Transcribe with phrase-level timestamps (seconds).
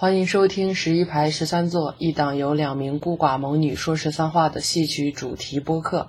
[0.00, 6.06] 欢迎收听十一排十三座一档由两名孤寡猛女说十三话的戏曲主题播客。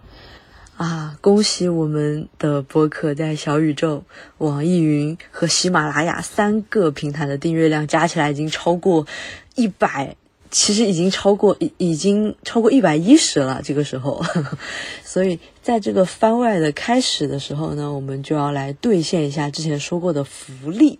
[0.77, 1.17] 啊！
[1.21, 4.03] 恭喜我们的播客在小宇宙、
[4.37, 9.07] 网易云和喜马拉雅三个平台的订阅量加起来已经超过
[9.55, 10.15] 一百，
[10.51, 13.59] 其实已经超过已已经超过一百一十了。
[13.63, 14.23] 这个时候，
[15.03, 20.99] 所以在这个番外的开始的时候呢，我们就要来兑现一下之前说过的福利。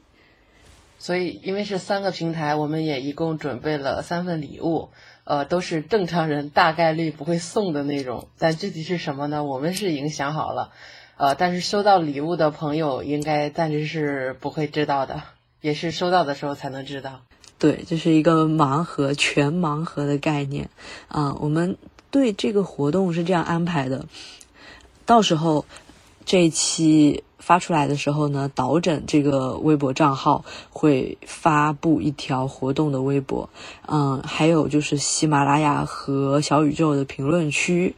[1.00, 4.90] 所以，因为是三个平台，我们也一共准备了三份礼物。
[5.24, 9.44] 呃，都是正常人大概率不会送的那种，但具体是什么呢？
[9.44, 10.72] 我们是已经想好了，
[11.18, 15.22] 呃，但是收到礼物的朋友应该暂时是不会知道的，
[15.62, 17.22] 也是收到的时候才能知道。
[17.60, 20.68] 对，这是一个盲盒，全盲盒的概念
[21.10, 21.38] 啊。
[21.40, 21.78] 我们
[22.10, 24.08] 对这个活动是这样安排的，
[25.06, 25.66] 到时候
[26.26, 27.24] 这一期。
[27.40, 33.50] 发出来的时候呢，导诊这个微博账号会发布一条活动的微博，
[33.88, 37.96] 嗯，还有就是喜马拉雅和小宇宙的评论区，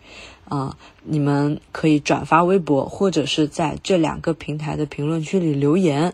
[0.48, 6.14] 啊，你们可以转发微博，或者是在这两个平台的评论区里留言，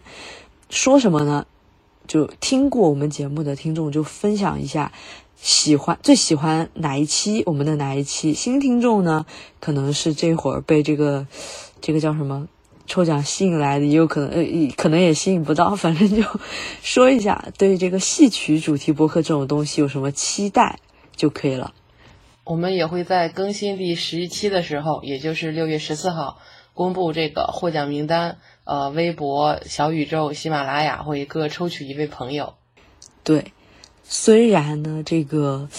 [0.69, 1.45] 说什么呢？
[2.07, 4.93] 就听过我们节目的听众就分享一下，
[5.35, 9.25] 喜欢最喜欢哪一期我们的哪一期，新听众呢，
[9.59, 11.27] 可能是这会儿被这个
[11.81, 12.47] 这个叫什么？
[12.87, 15.75] 抽奖吸引来的也有可能，呃，可能也吸引不到。
[15.77, 16.23] 反正就
[16.81, 20.79] 说一下，对这个戏曲主题播客这种东西有什么期待
[21.15, 21.73] 就可以了。
[22.45, 26.39] 我们也会在更新第十一期的时候，也就是六月十四号
[26.73, 28.39] 公布这个获奖名单。
[28.63, 32.55] 呃，微博、小宇宙、喜马拉雅会各抽取一位朋友。
[33.23, 33.53] 对，
[34.03, 35.69] 虽然呢，这个。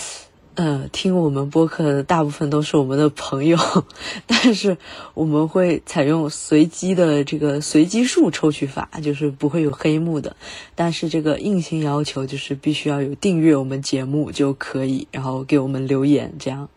[0.59, 3.57] 呃，听我们播客的大部分都是我们的朋友，
[4.27, 4.77] 但是
[5.15, 10.35] 我们会采用随机的这个随机数抽取法，就是不会有黑幕的。
[10.75, 16.69] 但是这个硬性要求就是必须要有订阅我们节目就可以，然后给我们留言这样。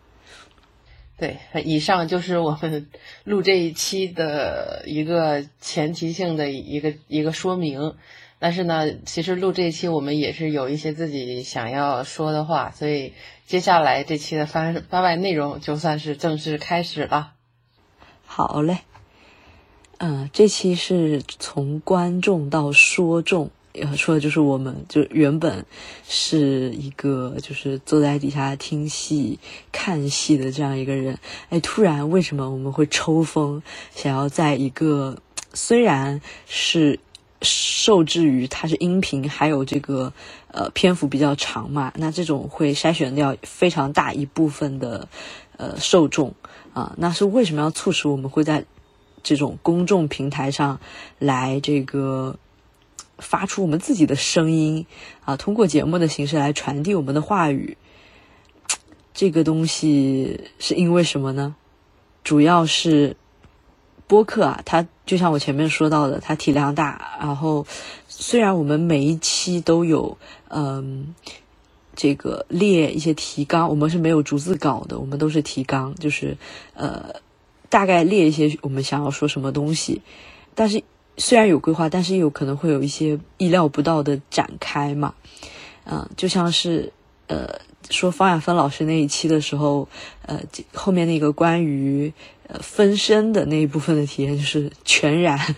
[1.18, 2.86] 对，以上就是我们
[3.24, 7.94] 录这一期的一个前提性的一个一个说明。
[8.42, 13.12] 但是呢，其实录这一期我们也是有一些自己想要说的话，所以
[13.46, 17.34] 接下来这期的番番外内容就算是正式开始了。
[18.26, 18.78] 好嘞，
[19.98, 25.64] 嗯，这期是从观众到说众要，说的就是我们，就原本
[26.08, 29.38] 是一个就是坐在底下听戏
[29.70, 31.16] 看戏的这样一个人，
[31.50, 33.62] 哎，突然为什么我们会抽风，
[33.94, 35.16] 想要在一个
[35.54, 36.98] 虽然是。
[37.42, 40.12] 受制于它是音频，还有这个
[40.48, 45.08] 呃篇幅比较长嘛，那这种会筛选掉非常大一部分的
[45.56, 46.34] 呃受众
[46.72, 46.94] 啊。
[46.96, 48.64] 那是为什么要促使我们会在
[49.22, 50.80] 这种公众平台上
[51.18, 52.36] 来这个
[53.18, 54.86] 发出我们自己的声音
[55.24, 55.36] 啊？
[55.36, 57.76] 通过节目的形式来传递我们的话语，
[59.12, 61.56] 这个东西是因为什么呢？
[62.22, 63.16] 主要是。
[64.12, 67.16] 播客啊，它就像我前面说到的，它体量大。
[67.18, 67.66] 然后，
[68.08, 70.18] 虽然我们每一期都有
[70.50, 71.14] 嗯，
[71.96, 76.36] 这个列一些提纲，我们是没有逐字稿的，我们都是提纲，就是
[76.74, 77.22] 呃，
[77.70, 80.02] 大概列一些我们想要说什么东西。
[80.54, 80.82] 但是
[81.16, 85.14] 虽然有规划，但是有可能会有一些意料不到的展开嘛。
[85.84, 86.92] 嗯，就像是
[87.28, 87.48] 呃，
[87.88, 89.88] 说方亚芬老师那一期的时候，
[90.26, 90.38] 呃，
[90.74, 92.12] 后面那个关于。
[92.60, 95.54] 分身的那一部分的体验就是全然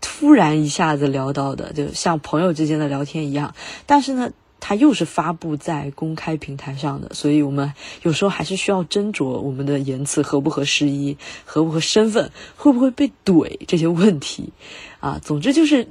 [0.00, 3.54] 突然一下子聊到的，就像朋友之间的聊天一样。
[3.86, 7.72] 但是呢，它又是发布在公开平台上的，所以我们
[8.02, 14.52] 有时候还是需要斟酌我们的言辞合不合时宜，合不合身份，会不会被怼这些问题
[14.98, 15.20] 啊。
[15.22, 15.86] 总之就是，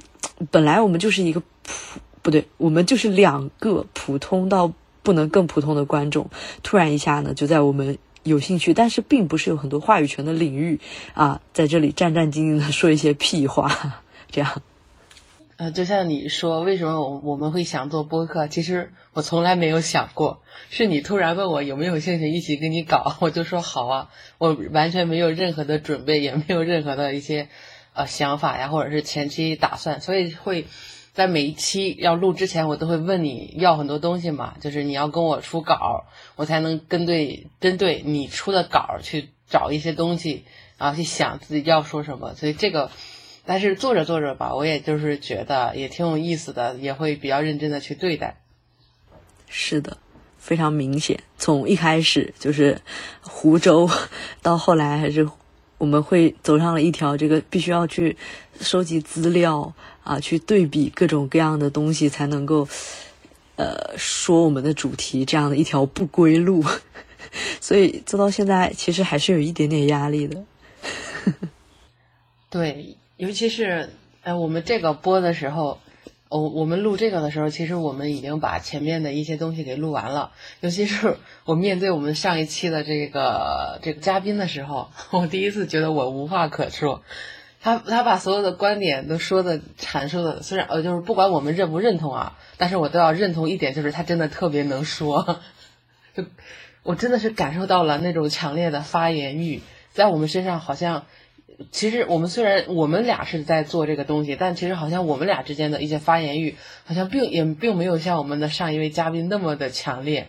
[0.50, 4.70] 本来我们就是一个普不对，我们就是两个普通到
[5.02, 6.28] 不能更普通的观众，
[6.62, 7.96] 突然一下呢，就在我们。
[8.22, 10.80] 有兴趣，但是并不是有很多话语权的领域
[11.14, 14.62] 啊，在这里战战兢兢的说一些屁话， 这样。
[15.56, 18.46] 呃，就像你说，为什么我我们会想做播客？
[18.46, 20.40] 其实我从来没有想过，
[20.70, 24.08] 是你突然问我有没有兴趣一起跟你搞， 我就说好啊。
[24.38, 27.48] 我完全没有任何的准备，也没有任何的一些
[27.92, 30.66] 呃想法呀，或者是前期打算，所以会。
[31.18, 36.04] 在每一期要录之前，我都会问你要很多东西嘛，就是你要跟我出稿，
[36.36, 40.44] 我才能跟对针对你出的稿去找一些东西，
[40.76, 42.36] 然后去想自己要说什么。
[42.36, 42.92] 所以这个，
[43.44, 48.36] 但是做着做着吧，我也就是觉得也挺有意思的，也会比较认真的去对待。
[49.48, 49.98] 是的，
[50.38, 52.80] 非常明显，从一开始就是
[53.22, 53.90] 湖州，
[54.40, 55.28] 到后来还是
[55.78, 58.16] 我们会走上了一条这个必须要去
[58.60, 59.72] 收集资料。
[60.04, 62.66] 啊，去对比各种各样的东西，才能够
[63.56, 66.64] 呃说我们的主题这样的一条不归路，
[67.60, 70.42] 所以做到现在其实还是有一点点压力的。
[72.48, 73.90] 对，尤其是
[74.22, 75.78] 呃我们这个播的时候。
[76.30, 80.32] 我我们录这个的时候，其实我们已经把前面的一些东西给录完了。
[80.60, 87.02] 尤其是我面对我们上一期的这个这个嘉宾的时候，我第一次觉得我无话可说。
[87.60, 95.40] 他他把所有的观点都说的阐述的，虽然呃就是不管我们认不认同啊，但是我都要认同一点，就是他真的特别能说。
[96.14, 96.24] 就
[96.82, 101.06] 我真的是感受到了那种强烈的发言欲，在我们身上好像。
[101.72, 110.28] 其实我们虽然我们俩是在做这个东西，但其实好像我们俩之间的一些发言欲，好像并也并没有像我们的上一位嘉宾那么的强烈。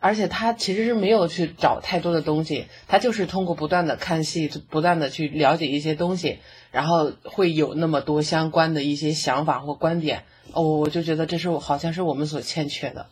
[0.00, 10.24] 而且他其实是没有去找太多的东西，他就是通过不断的看戏，不断的去了解一些东西，然后会有那么多相关的一些想法或观点。
[10.52, 13.06] 哦，我就觉得这是我好像是我们所欠缺的。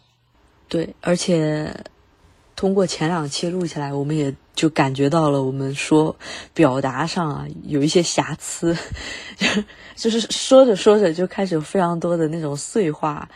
[0.69, 1.75] 对，而且。
[2.63, 6.15] 通过前两期录下来，我们也就感觉到了，我们说
[6.55, 8.79] 表达上啊有一些瑕疵，
[9.97, 13.29] 就是说着说着就开始有非常多的那种碎话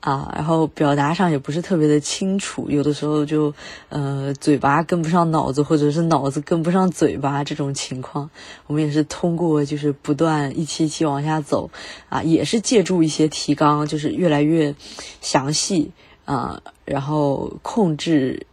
[0.00, 3.54] 啊，然后表达上也不是特别的清楚，有的时候就
[3.88, 8.28] 呃嘴巴跟不上脑子，或者是脑子跟不上嘴巴这种情况，
[8.66, 11.70] 我们也是通过就是不断一期一期往下走
[12.10, 14.74] 啊，也是借助一些提纲，就是越来越
[15.22, 15.92] 详细
[16.26, 18.46] 啊，然后控制。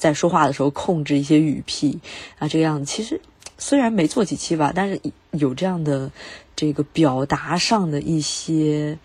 [0.00, 2.00] 在说话的时候控制一些语屁
[2.38, 3.20] 啊，这个样子其实
[3.58, 4.98] 虽然没做几期吧，但是
[5.32, 6.10] 有这样的
[6.56, 8.98] 这个表达上的一些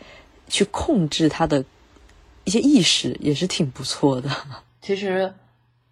[0.48, 1.66] 去控制他的
[2.46, 4.32] 一些意识，也是挺不错的。
[4.82, 5.34] 其实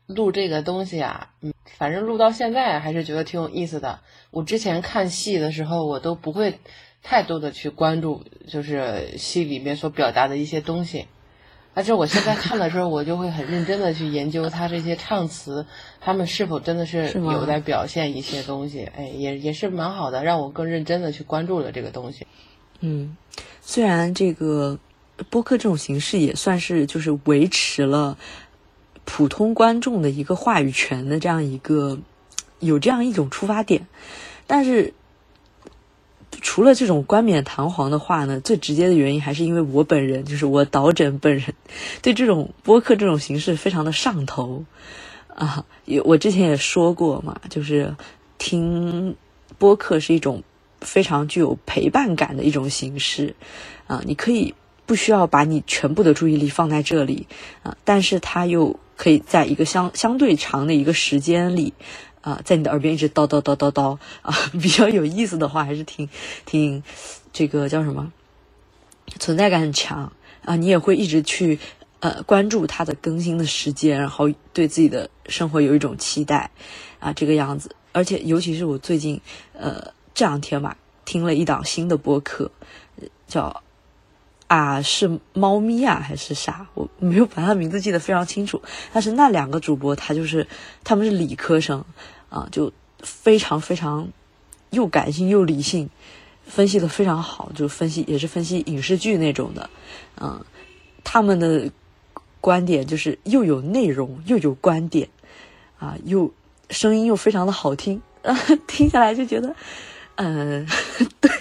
[0.07, 3.99] 录这个东西啊，嗯，反正录到现在还是觉得挺有意思的。
[4.31, 6.61] 我之前看戏的时候，我都不会
[7.01, 11.07] 太多的去关注，就是戏里面所表达的一些东西。
[11.75, 15.65] 而且我现在看的时候，我就会很认真的去研究他这些唱词，
[15.99, 18.83] 他们是否真的是有在表现一些东西？
[18.95, 22.27] 哎，也也是蛮好的，让我更认真的去关注了这个东西。
[22.81, 23.17] 嗯，
[23.61, 24.77] 虽然这个
[25.29, 28.17] 播客这种形式也算是就是维持了
[29.03, 31.97] 普通观众的一个话语权的这样一个
[32.59, 33.87] 有这样一种出发点，
[34.45, 34.93] 但是。
[36.43, 41.55] 除了这种冠冕堂皇的话呢，最直接的原因还是因为我本人，就是我导诊本人，
[42.01, 44.65] 对这种播客这种形式非常的上头
[45.33, 45.65] 啊。
[45.85, 47.95] 也我之前也说过嘛，就是
[48.37, 49.15] 听
[49.57, 50.43] 播客是一种
[50.81, 53.35] 非常具有陪伴感的一种形式
[53.87, 54.01] 啊。
[54.05, 54.53] 你可以
[54.85, 57.25] 不需要把你全部的注意力放在这里
[57.63, 61.73] 啊，但是它又可以在一个相相对长的一个时间里。
[62.23, 66.09] 啊，在你的耳边一直叨叨叨叨叨啊，比较有意思的话，还是挺
[66.45, 66.81] 挺
[67.31, 68.11] 这个叫什么，
[69.19, 70.11] 存在感很强
[70.45, 70.55] 啊。
[70.55, 71.59] 你也会一直去
[71.99, 76.49] 呃关注它的更新的时间，然后对自己的生活有一种期待
[76.99, 77.75] 啊，这个样子。
[77.91, 79.21] 而且尤其是我最近
[79.51, 82.49] 呃这两天吧，听了一档新的播客，
[83.27, 83.61] 叫。
[84.53, 86.67] 啊，是猫咪啊，还是啥？
[86.75, 88.61] 我没有把他的名字记得非常清楚。
[88.93, 90.45] 但是那两个主播，他就是
[90.83, 91.83] 他们是理科生
[92.29, 92.71] 啊，就
[93.01, 94.07] 非常非常
[94.69, 95.89] 又感性又理性，
[96.45, 99.67] 分析的非常好，就分析也是分析影视剧那种的。
[100.21, 100.45] 嗯，
[101.03, 101.71] 他们的
[102.39, 105.09] 观点就是又有内容又有观点
[105.79, 106.31] 啊，又
[106.69, 107.99] 声音又非常的好听，
[108.67, 109.55] 听下来就觉得，
[110.17, 110.67] 嗯，
[111.19, 111.31] 对，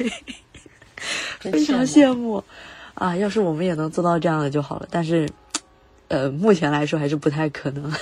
[1.41, 2.43] 非常羡慕。
[3.03, 5.29] 啊，要是我们也能做到这样的就好了，但是，
[6.07, 7.93] 呃，目前来说还是不太可能。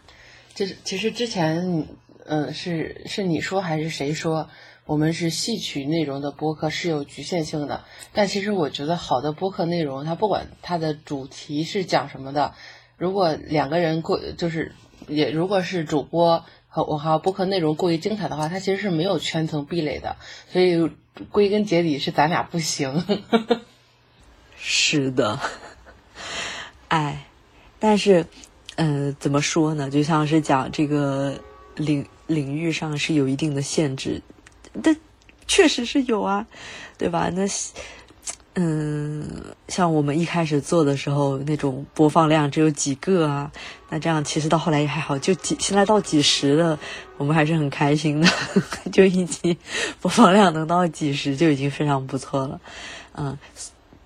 [0.54, 1.88] 就是其实之前，
[2.26, 4.50] 嗯，是是你说还是谁说，
[4.84, 7.84] 我们是戏曲内容的播客是有局限性的？
[8.12, 12.52] 但其实我觉得好的播客内容，它不管它的主题是讲什么的，
[12.98, 14.74] 如果两个人过就是
[15.08, 20.16] 也如果是主播和我还有播客内容过于精彩的话，它其实是没有圈层壁垒的。
[20.52, 20.90] 所以
[21.30, 23.02] 归根结底是咱俩不行。
[24.62, 25.40] 是的，
[26.88, 27.24] 哎，
[27.78, 28.26] 但是，
[28.76, 29.90] 呃，怎么说呢？
[29.90, 31.34] 就像是讲这个
[31.76, 34.20] 领领域上是有一定的限制，
[34.82, 34.94] 但
[35.46, 36.46] 确实是有啊，
[36.98, 37.30] 对吧？
[37.30, 37.46] 那，
[38.54, 39.26] 嗯，
[39.66, 43.50] 像我们一开始做的时候，那种播放量只有几个啊，
[43.88, 46.78] 那这样其实到后来也还好，就几现在到几十了，
[47.16, 48.28] 我们还是很开心的，
[48.92, 49.56] 就一集
[50.02, 52.60] 播放量能到几十就已经非常不错了，
[53.14, 53.38] 嗯。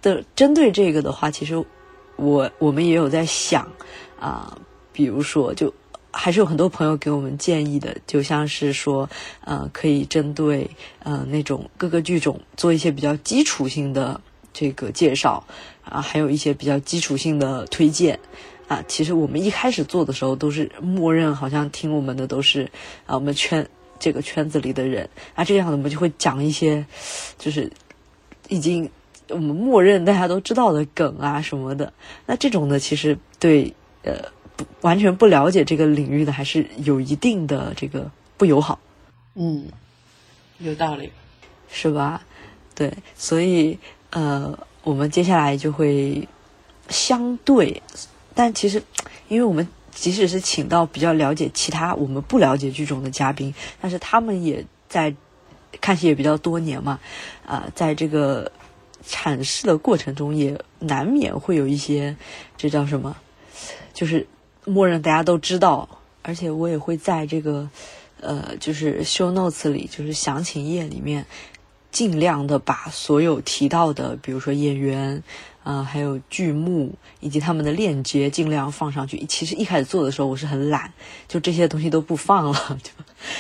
[0.04, 1.64] 的针对这个的话，其实
[2.16, 3.72] 我我们也有在想
[4.20, 4.58] 啊，
[4.92, 5.72] 比如说，就
[6.12, 9.08] 还是有很多朋友给我们建议的，就像是说，
[9.40, 10.70] 呃，可以针对
[11.02, 14.20] 呃那种各个剧种做一些比较基础性的
[14.52, 15.42] 这个介绍，
[15.82, 18.20] 啊，还有一些比较基础性的推荐
[18.68, 18.84] 啊。
[18.86, 22.70] 其实我们一开始做的时候都是默认，好像听我们的都是
[23.06, 23.66] 啊我们圈
[23.98, 26.86] 这个圈子里的人啊，这样的我们就会讲一些
[27.38, 27.72] 就是
[28.48, 28.88] 已经
[29.28, 31.92] 我们默认大家都知道的梗啊什么的。
[32.26, 34.14] 那这种呢，其实对呃
[34.56, 38.78] 不完全不了解这个领域的，还是有一定的这个不友好。
[39.34, 39.66] 嗯，
[40.58, 41.10] 有道理，
[41.68, 42.22] 是吧？
[42.74, 43.78] 对，所以
[44.10, 46.28] 呃，我们接下来就会
[46.88, 47.82] 相对，
[48.34, 48.82] 但其实，
[49.28, 55.14] 因为我们即使是请到比较了解其他我们不了解剧种的嘉宾，但是他们也在
[55.80, 57.00] 看戏也比较多年嘛，
[57.46, 58.50] 啊、在这个
[59.06, 62.16] 阐释的过程中，也难免会有一些，
[62.56, 63.16] 这叫什么？
[63.92, 64.26] 就是
[64.64, 65.88] 默认大家都知道，
[66.22, 67.68] 而且我也会在这个
[68.20, 71.26] 呃，就是 show notes 里，就是详情页里面，
[71.90, 75.22] 尽量的把所有提到的，比如说演员，
[75.64, 79.24] 啊、还有剧目以及他们的链接，尽量放上去。
[79.26, 80.92] 其实一开始做的时候，我是很懒，
[81.26, 82.78] 就这些东西都不放了。
[82.82, 82.90] 就，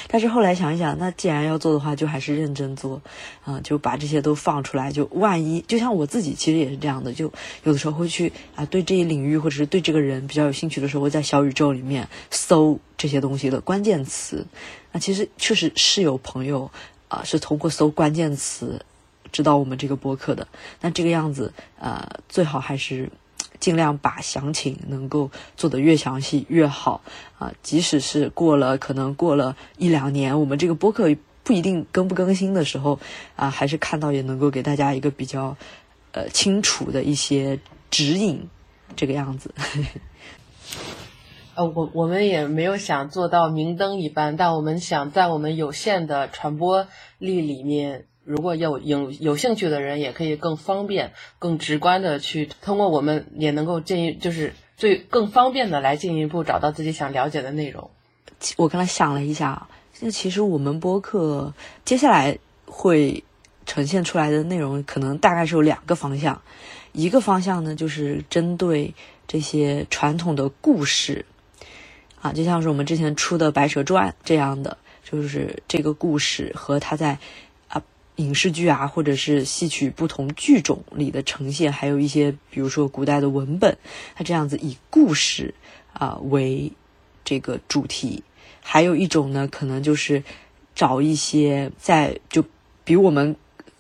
[0.08, 3.00] 但是后来想一想，那既然要做的话，就还是认真做，
[3.44, 4.90] 啊、就把这些都放出来。
[4.90, 7.30] 就万一，就像我自己其实也是这样的，就
[7.64, 14.46] 有的时候会去啊、对这一领域或者是对这个人比较有兴趣的时候，会在小宇宙里面搜这些东西的关键词。
[14.92, 16.70] 那其实确实是有朋友
[17.08, 18.84] 啊、是通过搜关键词
[19.34, 20.46] 知道我们这个播客的。
[20.80, 23.10] 那这个样子，呃，最好还是
[23.58, 27.02] 尽量把详情能够做得越详细越好
[27.40, 31.08] 啊、即使是过了可能过了一两年，我们这个播客
[31.42, 33.00] 不一定更不更新的时候
[33.34, 35.56] 啊、还是看到也能够给大家一个比较
[36.12, 37.58] 呃清楚的一些
[37.90, 38.48] 指引，
[38.94, 39.52] 这个样子。
[41.56, 46.86] 呃，我我们也没有想做到明灯一般，但我们想在我们有限的传播
[47.18, 57.90] 力里面，如果有有有兴趣的人，也可以更方便、更直观的去通过我们，也能够进一就是最更方便的来进一步找到自己想了解的内容。
[58.56, 59.68] 我刚才想了一下啊，
[60.00, 61.52] 那其实我们播客
[61.84, 63.22] 接下来会
[63.66, 66.40] 呈现出来的内容，可能大概是有两个方向。
[66.92, 68.94] 一个方向呢，就是针对
[69.26, 71.26] 这些传统的故事，
[72.20, 77.18] 啊，就像是我们之前出的《白蛇传》这样的，就是这个故事和它在
[78.16, 83.76] 影视剧啊或者是戏曲不同剧种里的呈现，还有一些比如说古代的文本，
[84.14, 85.54] 它这样子以故事
[85.92, 86.72] 啊为
[87.24, 88.22] 这个主题。
[88.60, 90.22] 还有一种呢，可能就是
[90.74, 92.44] 找一些在就
[92.84, 93.36] 比我们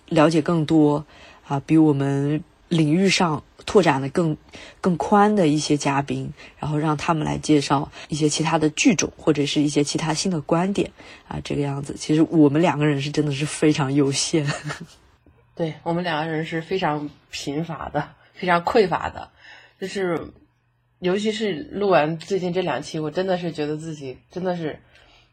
[0.08, 1.06] 了解更多
[1.46, 4.36] 啊，比我们领域上拓展的更
[4.80, 10.90] 更宽的一些嘉宾，然后让他们来介绍一些其他的剧种或者是一些其他新的观点
[11.28, 11.94] 啊，这个样子。
[11.94, 14.46] 其实我们两个人是真的是非常有限，
[15.56, 19.30] 对我们两个人是非常贫乏的，非常匮乏的，
[19.80, 20.32] 就是
[20.98, 24.80] 尤其是录完最近这两期，我真的是觉得自己真的是，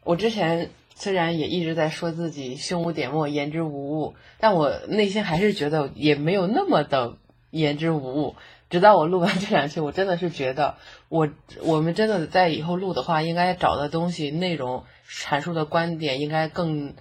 [0.03, 7.17] 我之前虽然也一直在说自己胸无点墨、言之无物，但我内心还是觉得也没有那么的
[7.51, 8.35] 言之无物。
[8.69, 10.77] 直到我录完这两期，我真的是觉得
[11.09, 11.29] 我
[11.61, 16.95] 我们真的在以后录的话，应该找的东西、内容、阐述的观点应该更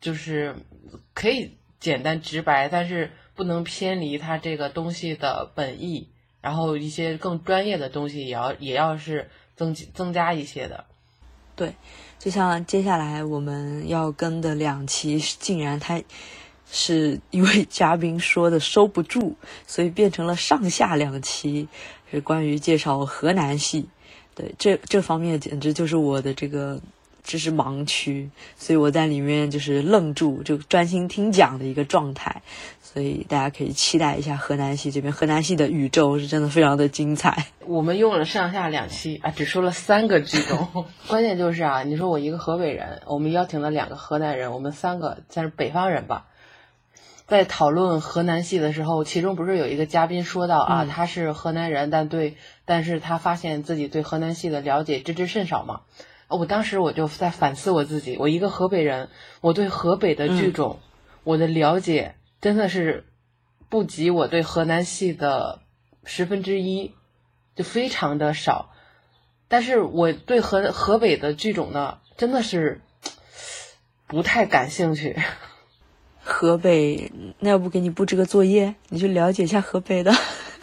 [0.00, 0.54] 就是
[1.14, 6.10] 可以简单直白，但是不能偏离它这个东西的本意。
[6.40, 10.84] 然后一些更专业的东西也要也要是增增加一些的。
[11.56, 11.74] 对
[12.20, 16.00] 就像接下来我们要跟的两期，竟然它
[16.70, 21.68] 是因为嘉宾说的收不住， 所以变成了上下两期，
[22.10, 23.88] 是关于介绍河南戏。
[24.34, 26.80] 对，这这方面简直就是我的这个
[27.24, 32.42] 知识盲区，所以我在里面就是愣住，就专心听讲的一个状态。
[32.80, 37.46] 所以大家可以期待一下河南戏这边，河南戏的宇宙是真的非常的精彩。
[37.66, 46.26] 我们用了上下两期啊，只说了三个剧种， 关键就是啊，你说我一个河北人，我们邀请了两个河南人，我们三个算是北方人吧。
[47.28, 55.82] 在讨论河南戏的时候，其中不是有一个嘉宾说到啊，嗯他是河南人，但对，但是他发现自己对河南戏的了解知之甚少嘛。
[56.28, 59.10] 我当时我就在反思我自己，我一个河北人，
[59.42, 60.80] 我对河北的剧种，
[61.22, 63.04] 我的了解真的是
[63.68, 65.60] 不及我对河南戏的
[66.04, 66.94] 十分之一，
[67.54, 68.70] 就非常的少。
[69.48, 72.80] 但是我对河河北的剧种呢，真的是
[74.06, 75.14] 不太感兴趣。
[76.30, 80.12] 河北，那要不给你布置个作业，你去了解一下河北的。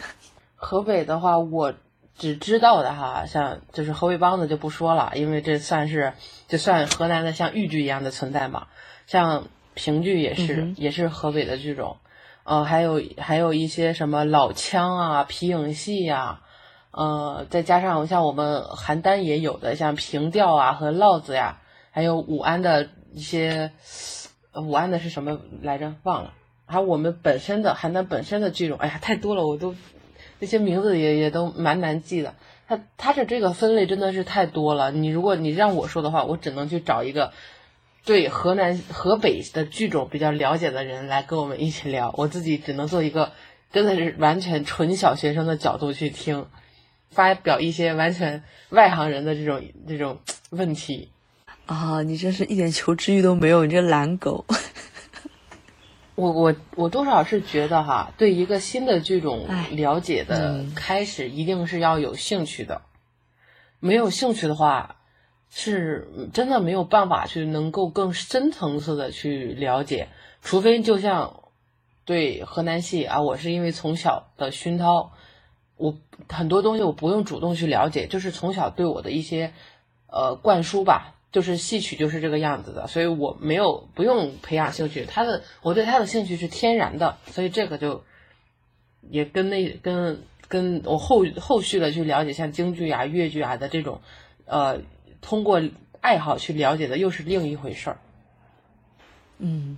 [0.54, 1.74] 河北的话，我
[2.16, 6.12] 只知道的哈，像就是河北梆子就不说了，因为这算是
[6.46, 8.68] 就算河南的像豫剧一样的存在嘛。
[9.08, 11.96] 像评剧也是、嗯也是河北的剧种，
[12.44, 16.42] 呃，还有还有一些什么老腔啊、皮影戏呀，
[16.92, 21.58] 呃，再加上像我们邯郸也有的像平调啊和烙子呀，
[21.90, 23.72] 还有武安的一些，
[24.62, 25.94] 武安的是什么来着？
[26.02, 26.32] 忘了。
[26.66, 29.74] 还有我们本身的邯郸本身的剧种，哎呀，太多了，我都
[30.40, 32.34] 那些名字也也都蛮难记的。
[32.66, 34.90] 它它的这个分类真的是太多了。
[34.90, 37.32] 你如果你让我说的话，我只能去找一个
[38.04, 42.12] 对河南河北的剧种比较了解的人来跟我们一起聊。
[42.16, 43.30] 我自己只能做一个
[43.72, 46.46] 真的是完全纯小学生的角度去听，
[47.10, 50.18] 发表一些完全外行人的这种这种
[50.50, 51.10] 问题。
[51.66, 54.44] 啊，你真是一点求知欲都没有，你这懒狗。
[56.14, 62.82] 我我我多少是觉得哈，对一个新的这种了解的开始，一定是要有兴趣的。
[63.80, 64.96] 没有兴趣的话，
[65.50, 70.08] 是真的没有办法去能够更深层次的去了解。
[70.40, 71.42] 除非就像
[72.04, 75.12] 对河南戏啊，我是因为从小的熏陶，
[75.76, 79.52] 我很多东西我不用主动去了解，就是从小对我的一些
[80.06, 81.15] 呃灌输吧。
[81.36, 88.02] 就是戏曲就是这个样子的，所以我没有不用培养兴趣，他的我对他的兴趣是天然的，所以这个就
[89.10, 94.00] 也跟那跟跟我后后续的去了解像京剧啊、越剧啊的这种，
[94.46, 94.80] 呃，
[95.20, 95.62] 通过
[96.00, 97.98] 爱好去了解的又是另一回事儿。
[99.36, 99.76] 嗯，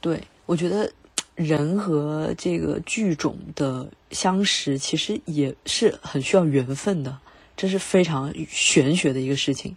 [0.00, 0.92] 对，我觉得
[1.34, 7.18] 人和这个剧种的相识其实也是很需要缘分的，
[7.56, 9.76] 这是非常玄学的一个事情。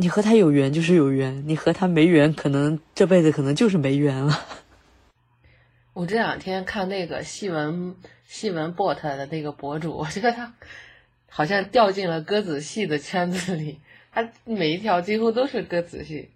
[0.00, 4.46] 你和他有缘就是有缘，你和他没缘，可能这辈子可能就是没缘了。
[5.92, 7.94] 我这两天看那个戏文
[8.26, 10.54] 戏文 bot 的那个博主，我觉得他
[11.28, 13.78] 好像掉进了鸽子戏的圈子里，
[14.10, 16.30] 他每一条几乎都是鸽子戏。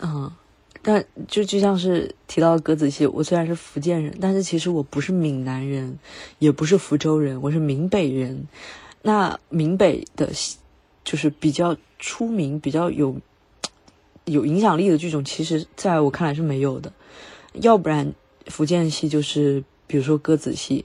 [0.00, 0.32] 嗯，
[0.80, 5.98] 但就就像是提到鸽子戏，我虽然是福建人，但是其实我不是闽南人，
[6.38, 8.46] 也不是福州人，我是闽北人。
[9.02, 10.56] 那闽北的戏
[11.04, 11.76] 就是比较。
[11.98, 13.16] 出名比较有
[14.26, 16.92] 有影响力的剧种，其实在我看来是没有的。
[17.54, 18.12] 要不然
[18.46, 20.84] 福建戏就是，比如说歌子戏，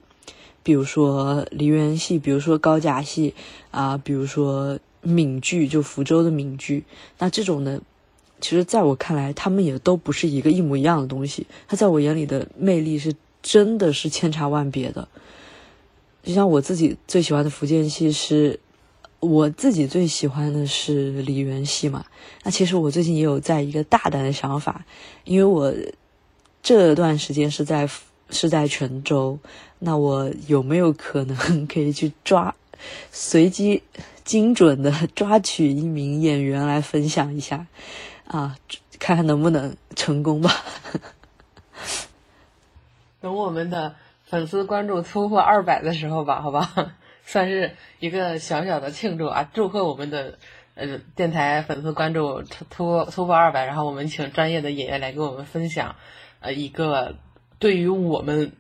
[0.62, 3.34] 比如说梨园戏，比如说高甲戏
[3.72, 6.84] 啊，比如说闽剧，就福州的闽剧。
[7.18, 7.82] 那这种呢，
[8.40, 11.48] 其实在我看来，他们也都不是一个一模一样的东西。
[11.68, 15.08] 它在我眼里的魅力是真的是千差万别的。
[16.24, 18.60] 就像我自己最喜欢的福建戏是。
[19.22, 22.04] 我自己最喜欢的是梨园戏嘛，
[22.44, 24.84] 那其实我最近也有在一个大胆的想法，
[25.24, 25.72] 因为我
[26.64, 27.88] 这段时间是在
[28.32, 29.38] 是在泉州，
[29.78, 32.56] 那我有没有可能 可以去抓
[33.12, 33.84] 随机
[34.24, 37.68] 精准的 抓取一名演员来分享一下
[38.26, 38.58] 啊，
[38.98, 40.52] 看看能不能成功吧？
[43.22, 43.94] 等我们的
[44.26, 46.96] 粉丝关注突破二百的时候吧，好吧。
[47.32, 49.50] 算是一个小小的庆祝啊！
[49.54, 50.38] 祝贺我们的
[50.76, 55.96] 呃电台粉丝关注突突突破二百，然后我们请专业的演员来给我们分享，
[56.42, 57.16] 呃，一个
[57.58, 58.52] 对于我们，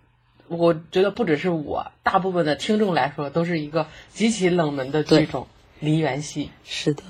[0.47, 5.47] 我觉得不只是我，大部分的听众来说，都是一个极其冷门的剧种——
[5.81, 6.49] 梨园戏。
[6.63, 7.03] 是的，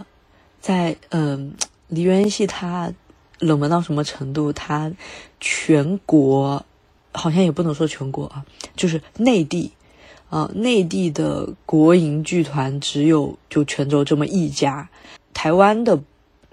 [0.60, 1.54] 在嗯，
[1.90, 2.92] 梨园戏它
[3.38, 4.52] 冷门到什么程度？
[4.52, 4.92] 它
[5.40, 6.66] 全国
[7.12, 8.44] 好像也不能说全国啊，
[8.76, 9.74] 就是内地。
[10.32, 14.90] 呃，内地的国营剧团只有就泉州这么一家，
[15.34, 16.02] 台湾的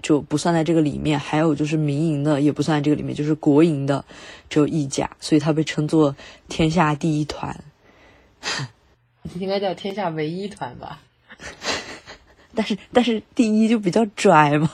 [0.01, 4.03] 就不算在这个里面，还有就是民营的也不算在这个里面，就是国营的
[4.49, 6.13] 只有一家，所以它被称作
[6.49, 7.63] 天下第一团，
[9.39, 10.99] 应该叫天下唯一团吧？
[12.53, 14.69] 但是但是第一就比较拽嘛。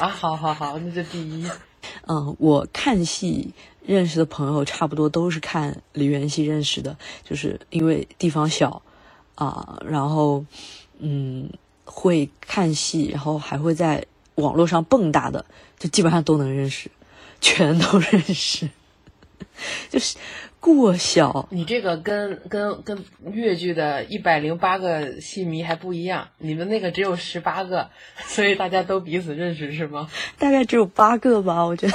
[0.00, 1.46] 啊，好好好，那就第一。
[2.08, 3.52] 嗯，我看戏。
[3.88, 8.82] 认识的朋友差不多都是看梨园戏认识的，就是因为地方小，
[9.34, 10.44] 啊，然后，
[10.98, 11.48] 嗯，
[11.86, 15.46] 会看戏，然后还会在网络上蹦跶的，
[15.78, 16.90] 就基本上都能认识，
[17.40, 18.68] 全都认识，
[19.88, 20.18] 就是
[20.60, 21.48] 过小。
[21.50, 27.88] 你这个跟跟跟越剧的一百零八个戏迷还不一样，你们那个只有十八个，
[28.26, 30.10] 所以大家都彼此认识是吗？
[30.38, 31.94] 大概只有八个吧，我觉得。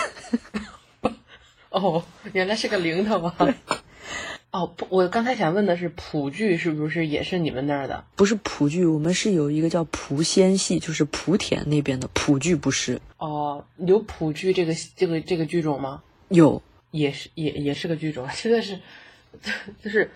[1.73, 3.35] 哦，原来是个零头啊！
[4.51, 8.05] 哦，我刚才想问的是，蒲剧是不是也是你们那儿的？
[8.15, 13.01] 不是蒲剧，我们是有一个叫蒲仙戏，就是莆田那边的蒲剧，不是？
[13.17, 16.03] 哦，有蒲剧这个这个这个剧种吗？
[16.29, 18.79] 有，也是也也是个剧种， 真的是，
[19.83, 20.11] 就是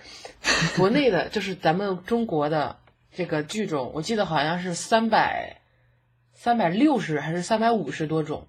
[0.78, 2.78] 国内的，就是咱们中国的
[3.12, 5.62] 这个剧种，我记得好像是三百
[6.36, 8.46] 三百六十还是三百五十多种。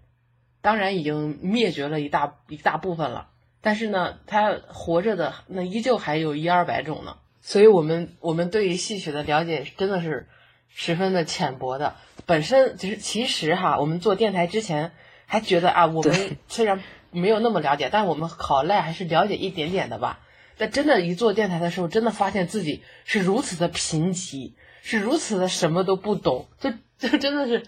[0.61, 3.29] 当然已经灭绝了一大一大部分了，
[3.61, 7.17] 但是呢，它活着的那依旧还有一二百种呢。
[7.41, 10.29] 所以我们我们对于戏曲的了解真的是
[10.69, 11.95] 十分的浅薄的。
[12.27, 14.93] 本身其实其实哈，我们做电台之前
[15.27, 20.21] 还觉得啊，我们 虽然没有那么了解，但我们好赖还是了解一点点的吧。
[20.59, 27.63] 但真的，一做电台的时候，真的发现自己是如此的贫瘠，是如此的什么都不懂，就就真的是，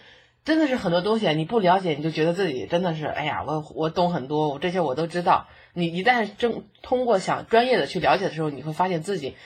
[0.44, 5.48] 真的是很多东西你不了解，你就觉得自己真的是，哎呀，我我懂很多，我这些我都知道。
[5.74, 9.36] 你一旦正通过想专业的去了解的时候，你会发现自己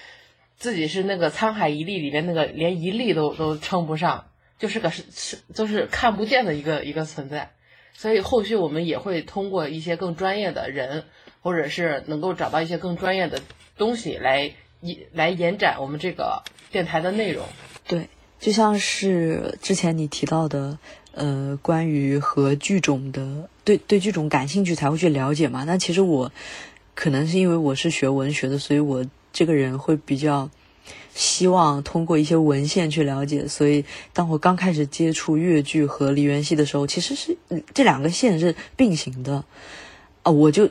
[0.56, 4.26] 自己是那个沧海一粟里边那个连一粒都都称不上，
[4.58, 7.50] 就是个是是就是看不见的一个一个存在。
[7.92, 11.04] 所以后续我们也会通过一些更专业的人。
[11.44, 13.38] 或者是能够找到一些更专业的
[13.76, 14.52] 东西来
[15.12, 17.44] 来延展我们这个电台的内容。
[17.86, 18.08] 对，
[18.44, 20.76] 就像是之前你提到的，
[21.12, 25.64] 呃，关于和剧种的，对对剧种感兴趣才会去了解嘛。
[25.64, 26.30] 那其实我
[26.94, 29.02] 可能是因为我是学文学的，所以我
[29.32, 30.50] 这个人会比较
[31.14, 33.48] 希望通过一些文献去了解。
[33.48, 37.34] 所以当我刚开始接触越剧和梨园戏的时候，其实是
[37.72, 39.42] 这两个线是并行的。
[40.22, 40.68] 啊，我就，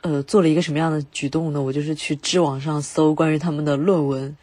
[0.00, 1.60] 呃，做了一个什么样的举动呢？
[1.60, 4.34] 我就是去知网上搜关于他们的论文，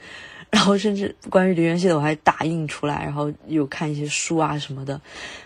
[0.49, 5.01] 然后甚至关于梨园戏的我还打印出来，然后有看一些书啊什么的。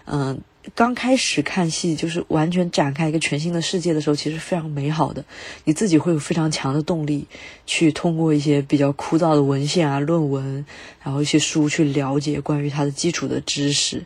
[0.06, 0.40] 嗯，
[0.76, 5.26] 刚开始看戏就是完全展开一个全新的世界的时候，其实非常美好的，
[5.64, 7.28] 你自己会有非常强的动力
[7.66, 10.66] 去通过一些比较枯燥的文献啊、论文，
[11.04, 14.06] 然后一些书去了解关于它的基础的知识。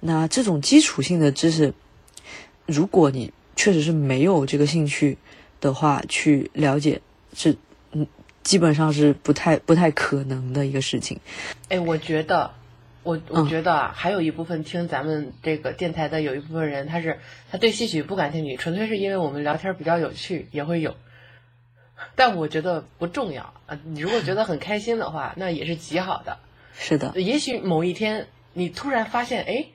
[0.00, 1.72] 那这种基础性的知识，
[2.66, 5.16] 如果你确实是没有这个兴趣
[5.60, 7.00] 的话，去了解
[7.32, 7.56] 是，
[8.44, 11.18] 基本上是不太不太可能的一个事情。
[11.70, 12.52] 哎，我觉得，
[13.02, 17.18] 我我觉得啊，还有一部分听咱们这个电台的有一部分人，他是
[17.50, 20.94] 他对戏曲不感兴趣，纯粹是因为我们聊天比较有趣，也会有。
[22.16, 26.38] 但我觉得不重要啊，你如果觉得很开心的话， 那也是极好的。
[26.78, 29.66] 是的，也许某一天你突然发现，哎，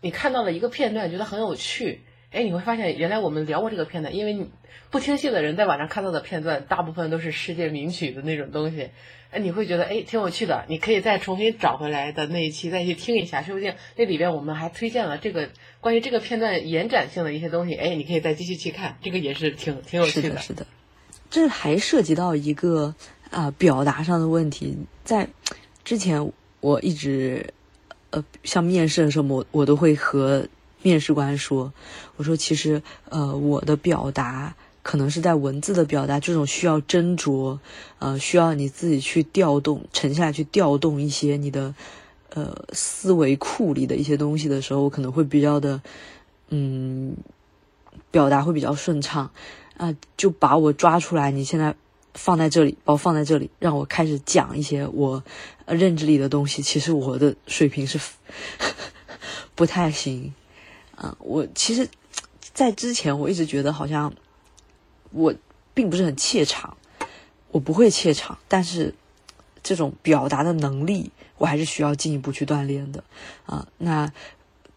[0.00, 2.02] 你看到了一个片段，觉得很有趣。
[2.32, 4.50] 哎，你会发现原来我们聊过这个片段，因为你
[4.90, 8.88] 不听戏的人在网上看到的片段，大部分都是世界名曲的那种东西。
[9.30, 17.74] 哎，你会觉得哎挺有趣的，你可以再重新找回来的那一期再去听一下，说不定那里边我们还推荐了这个关于这个片段延展性的一些东西。
[17.74, 20.28] 哎，你可以再继续去看，这个也是挺挺有趣的。
[20.28, 20.66] 是的，是的。
[21.30, 22.94] 这还涉及到一个
[23.30, 25.28] 啊表达上的问题，在
[25.84, 27.52] 之前我一直
[28.10, 30.46] 呃像面试的时候，我我都会和。
[30.82, 31.72] 面试官说
[32.16, 37.58] ：“我说其实，呃，我的表达可能是在文字的表达，这种需要斟酌，
[38.00, 41.74] 呃，需要你自己去调动，沉下去调动一些你的，
[42.30, 45.80] 呃，思维库里的一些东西的时候，我可能会比较的，
[46.48, 47.16] 嗯，
[48.10, 49.30] 表达会比较顺畅，
[49.76, 51.76] 啊，就把我抓出来，你现在
[52.14, 55.22] 放在这里，把我放在这里，让我开始讲一些我
[55.66, 56.60] 认知里的东西。
[56.60, 58.00] 其实我的水平是
[59.54, 60.34] 不太行。”
[61.00, 61.88] 嗯，我其实，
[62.52, 64.12] 在之前我一直觉得好像
[65.10, 65.34] 我
[65.72, 66.76] 并不是很怯场，
[67.50, 68.94] 我不会怯场，但是
[69.62, 73.02] 这种表达的能力我还是需要进一步去锻炼的
[73.46, 73.66] 啊。
[73.78, 74.12] 那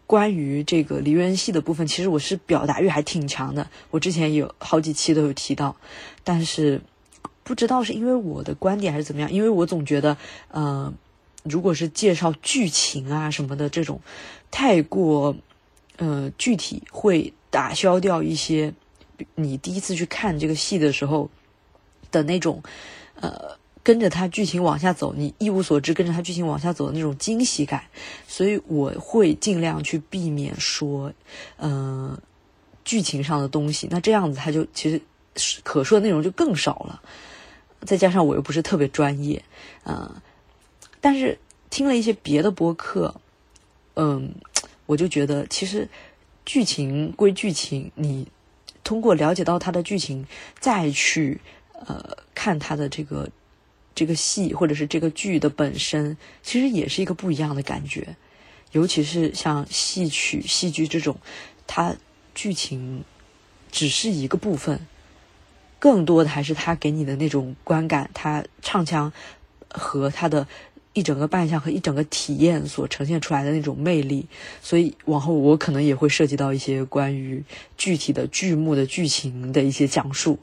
[0.06, 5.76] 关于这个梨园戏的部分，其实我是表达欲还挺强的，我之前有好几期都有提到，
[6.24, 6.80] 但是
[7.44, 10.16] 不知道是因为我的观点还是怎么样，因为我总觉得，
[10.52, 10.94] 嗯，
[11.42, 14.00] 如果是介绍剧情啊什么的这种
[14.50, 15.36] 太过。
[15.98, 18.74] 呃，具体会打消掉一些
[19.34, 21.30] 你第一次去看这个戏的时候
[22.10, 22.62] 的那种，
[23.14, 27.84] 呃，跟着它剧情往下走，你一无所知，跟着它剧情往下走的那种惊喜感。
[28.28, 31.10] 所以我会尽量去避免说，
[31.56, 32.18] 嗯，
[32.84, 33.88] 剧情上的东西。
[33.90, 35.00] 那这样子，它就其实
[35.62, 37.00] 可说的内容就更少了。
[37.86, 39.42] 再加上我又不是特别专业，
[39.82, 40.22] 啊，
[41.00, 41.38] 但是
[41.70, 43.14] 听了一些别的播客，
[43.94, 44.34] 嗯。
[44.86, 45.88] 我就觉得，其实
[46.44, 48.28] 剧情归剧情，你
[48.84, 50.26] 通过了解到它的剧情，
[50.60, 51.40] 再去
[51.72, 53.28] 呃看它的这个
[53.94, 58.16] 这个戏或者是这个剧的本身，其实也是一个不一样的感觉。
[58.70, 61.16] 尤其是像戏曲、戏剧这种，
[61.66, 61.96] 它
[62.34, 63.04] 剧情
[63.72, 64.86] 只是一个部分，
[65.78, 69.12] 更多的还是它给你的那种观感，它唱腔
[69.68, 70.46] 和它的。
[70.96, 74.26] 一整个扮相和一整个体验所呈现出来的那种魅力，
[74.62, 77.44] 所以往后我可能也会涉及到一些关于
[77.76, 80.38] 具体的剧目的剧情的一些讲述，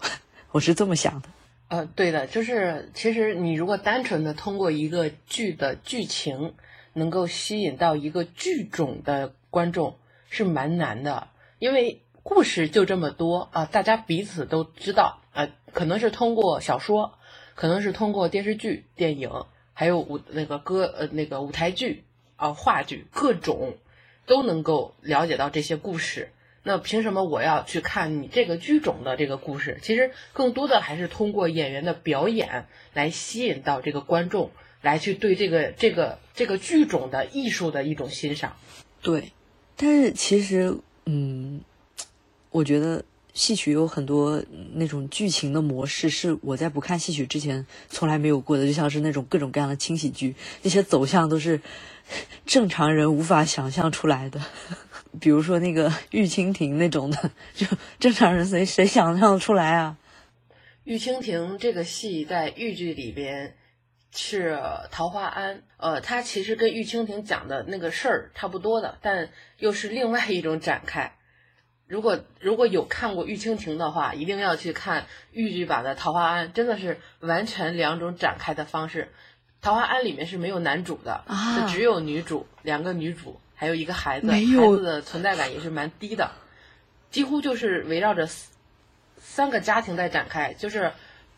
[0.52, 1.30] 我是这么想的。
[1.70, 6.54] 呃，对的，就是其实你如果单纯的通过一个剧的剧情
[6.94, 9.96] 能够吸引到一个剧种的观众
[10.30, 17.16] 是蛮难的，因为故事就这么多啊，大家彼此都知道啊，可能是通过小说，
[17.56, 19.32] 可能是通过电视剧、电影，
[19.74, 22.04] 还有舞那个歌呃那个舞台剧
[22.36, 23.78] 啊话剧各种
[24.26, 26.30] 都能够了解到这些故事。
[26.66, 29.80] 那凭什么我要去看你这个剧种的这个故事？
[29.82, 34.50] 其实更多的还是通过演员的表演来吸引到这个观众，
[34.82, 38.56] 来去对这个这个这个剧种的艺术的一种欣赏。
[39.02, 39.34] 对，
[39.76, 41.60] 但是其实，嗯，
[42.50, 44.44] 我觉得戏曲有很多
[44.74, 51.60] 那种剧情的模式是我在不看戏曲之前从来没有过的，就像是那种各种各样的轻喜剧，那些走向都是
[52.46, 54.40] 正常人无法想象出来的。
[55.20, 57.66] 比如说那个玉蜻蜓那种的， 就
[58.00, 59.98] 正常人谁谁想象得出来啊？
[60.84, 63.56] 玉蜻蜓这个戏在豫剧里边
[64.14, 64.60] 是
[64.92, 71.16] 桃花庵，呃，它其实跟玉蜻蜓讲的那个事儿差不多的，但又是另外一种展开。
[71.94, 79.12] 如果如果有看过玉蜻蜓的话，一定要去看豫剧版的桃花庵，真的是完全两种展开的方式。
[79.62, 86.32] 桃花庵里面是没有男主的，啊只有女主，两个女主，还有一个孩子，孩子的存在感也是蛮低的，
[87.12, 88.50] 几乎就是围绕着三
[89.20, 90.94] 三个家庭在展开，就是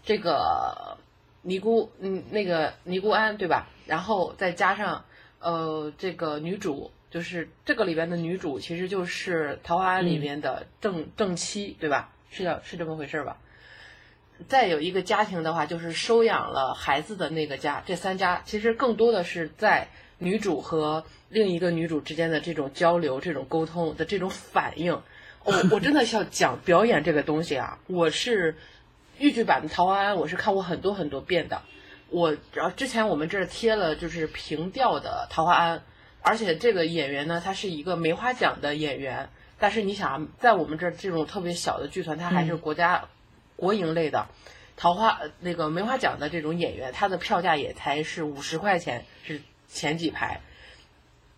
[0.05, 0.97] 这个
[1.41, 3.67] 尼姑，嗯，那个尼姑庵对吧？
[3.85, 5.03] 然后再加上
[5.39, 12.09] 呃这个女主，就是这个里边的女主，其实就是桃花庵里面的正、正妻对吧？
[12.29, 13.37] 是要是这么回事吧？
[14.49, 25.01] 再有一个家庭的话，就是收养了孩子的那个家，这三家其实更多的是在女主和另一个女主之间的这种交流、这种沟通的这种反应。
[25.45, 28.57] 我我真的要讲表演这个东西啊，我是
[29.19, 31.61] 豫剧版的《桃花庵》，我是看过很多很多遍的。
[32.09, 35.77] 我然后之前我们这儿贴了就是平调的《桃花庵》，
[36.25, 43.05] 而且这个演员呢，他是一个梅花奖的演员，但是你想啊，在我们这儿这种特别小的剧团，他还是国家、
[43.55, 44.27] 国营类的。
[44.75, 50.41] 桃花呃那个梅花奖的这种演员，他的票价也才是五十块钱，是前几排，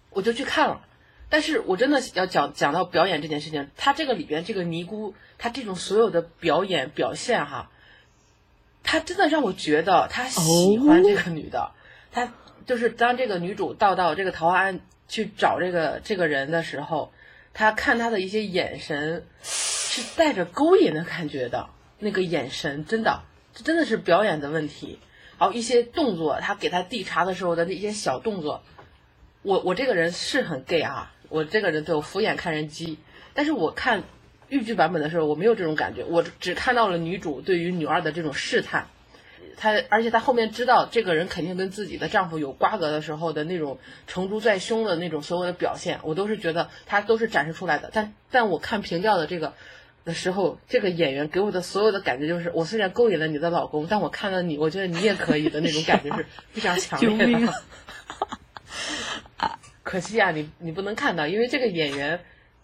[0.10, 0.82] 我就去看了。
[1.30, 7.70] 但是我真的要讲讲到表演这件事情，他这个里边这个尼姑，他这种所有的表演表现哈，
[8.84, 11.72] 他真的让我觉得他喜欢这个女的，
[12.12, 12.34] 他
[12.68, 17.12] 就是当这个女主到到这个桃花庵去找这个这个人的时候，
[17.54, 25.00] 她看他的一些眼神是带着勾引的感觉的，那个眼神真的，这真的是表演的问题。
[25.38, 28.64] 还有一些动作，他给他递茶的时候的那些小动作，
[29.44, 32.98] 我我这个人是很 gay 啊，我这个人对我俯眼看人机，
[33.34, 34.04] 但是我看
[34.50, 38.88] 豫剧版本的时候，我没有这种感觉，我只看到了女主对于女二的这种试探，
[39.58, 47.90] 她而且她后面知道这个人肯定跟自己的丈夫有瓜葛的时候的那种成竹在胸的那种所有的表现，我都是觉得她都是展示出来的。
[47.94, 49.54] 但但我看平调的这个
[50.06, 57.48] 的时候，这个演员给我的所有的感觉就是，我虽然勾引了你的老公，但我看到你，我觉得你也可以的那种感觉是非常强烈的
[59.38, 59.60] 啊。
[59.84, 62.20] 可惜啊，你你不能看到，因为这个演员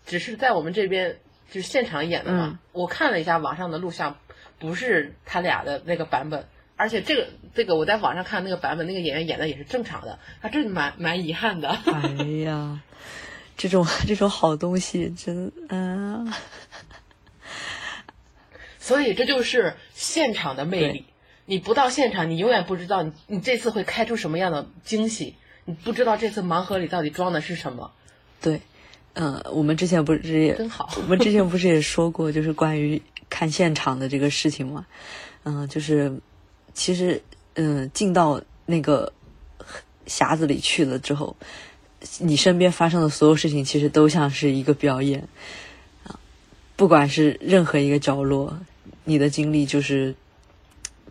[0.05, 1.17] 只是在我们这边
[1.49, 2.49] 就是现场演的嘛。
[2.51, 4.17] 嗯我看了一下网上的录像，
[4.57, 6.47] 不是他俩的那个版本，
[6.83, 11.69] 而且这个这个我在网上看那个版本，那个演员演的也是正常的，啊，这蛮蛮遗憾的。
[11.85, 12.09] 哎
[12.43, 12.81] 呀，
[13.55, 16.33] 这种这种好东西真嗯、
[18.79, 21.05] 所以这就是现场的魅力。
[21.45, 27.93] 你不到现场，你永远不知道你你这次会开出什么样的惊喜，你不知道这次盲盒里到底装的是什么。
[28.41, 28.59] 对，
[29.13, 34.85] 嗯、我们之前不是也真好我们之前不是也说过，就是关于看现场的这个事情嘛，
[35.43, 36.19] 嗯、就是
[36.73, 37.21] 其实
[37.55, 39.13] 嗯、进到那个
[40.07, 41.35] 匣子里去了之后，
[42.19, 45.27] 你身边发生的所有事情，其实都像是一个表演
[46.03, 46.19] 啊，
[46.75, 48.59] 不管是任何一个角落，
[49.03, 50.15] 你的经历就是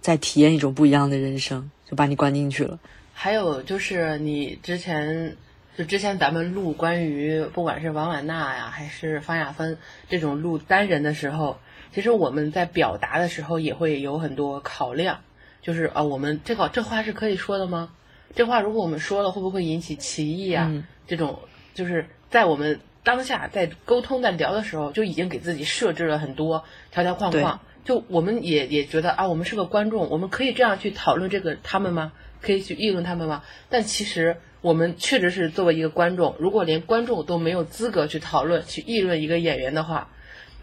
[0.01, 2.79] 在体验一种不一样的人生，就把你关进去了。
[3.15, 5.37] 还有就是你之前
[5.79, 11.59] 就之前咱们录关于不管是王婉娜呀，还是方亚芬这种录单人的时候，
[11.95, 15.21] 其实我们在表达的时候也会有很多考量，
[15.63, 17.91] 就是啊，我们这个这话是可以说的吗？
[18.35, 20.67] 这话如果我们说了，会不会引起歧义啊？
[20.69, 21.39] 嗯这种
[21.75, 27.61] 就是在我们当下在沟通在聊的时候，就已经给自己设置了很多条条框框。
[27.85, 32.13] 就我们也也觉得啊，我们是个观众，我们可以这样去讨论这个他们吗？
[32.41, 33.43] 可以去议论他们吗？
[33.69, 40.09] 但其实我们确实是作为一个观众，如果连观众都没有资格去讨论、去议论一个演员的话，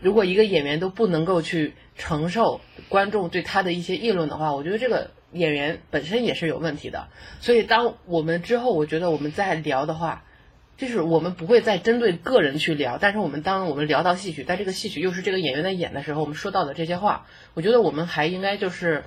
[0.02, 7.08] 如果一个演员都不能够去承受观众对他的一些议论的话，我觉得这个演员本身也是有问题的。
[7.42, 10.24] 所以，当我们之后，我觉得我们再聊的话，
[10.78, 19.04] 就是我们不会再针对个人去聊，但是我们当我们聊到戏曲，但这个戏曲又是这个演员在演的时候，我们说到的这些话，我觉得我们还应该就是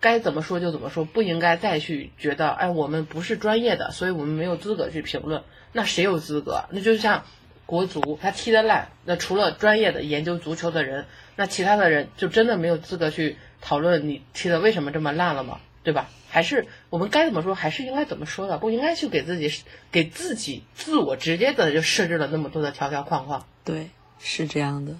[0.00, 5.42] 该怎么说就怎么说，不应该再去觉得，哎，我们不是专业的，所以我们没有资格去评论。
[5.72, 6.64] 那谁有资格？
[6.70, 7.24] 那就像
[7.66, 15.60] 国足，他踢得烂，那除了专业的研究足球的人，那其他的人就真的没有资格去讨论你踢的为什么这么烂了吗？
[15.82, 16.08] 对吧？
[16.28, 23.46] 还是我们该怎么说，还是应该怎么说的，不应该去给自己给自己自我直接的就设置了那么多的条条框框。
[23.64, 24.96] 对，是这样的。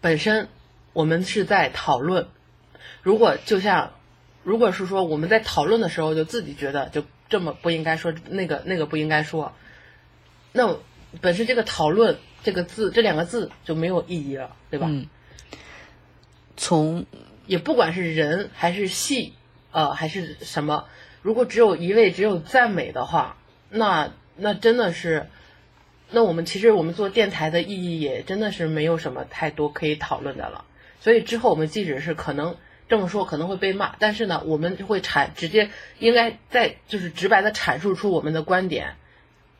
[0.00, 0.48] 本身
[0.92, 2.28] 我们是在讨论，
[3.02, 3.92] 如果就像，
[4.42, 9.54] 如果是说我们在讨论的时候就自己觉得就这么不应该说，那个那个不应该说，
[10.52, 10.78] 那
[11.20, 14.86] 本身这个讨论这个字这两个字就没有意义了，对吧？
[14.90, 15.06] 嗯。
[16.56, 17.06] 从
[17.46, 19.34] 也不管是人还是戏。
[19.72, 20.86] 呃，还是什么？
[21.20, 23.36] 如果只有一味只有赞美的话，
[23.68, 25.26] 那那真的是，
[26.10, 30.64] 那我们其实我们做电台的意义也真的是没有什么太多可以讨论的了。
[31.02, 32.56] 所以之后我们即使是可能
[32.88, 38.96] 这么说可能会被骂，但是呢，我们会阐直接应该在就是直白的阐述出我们的观点，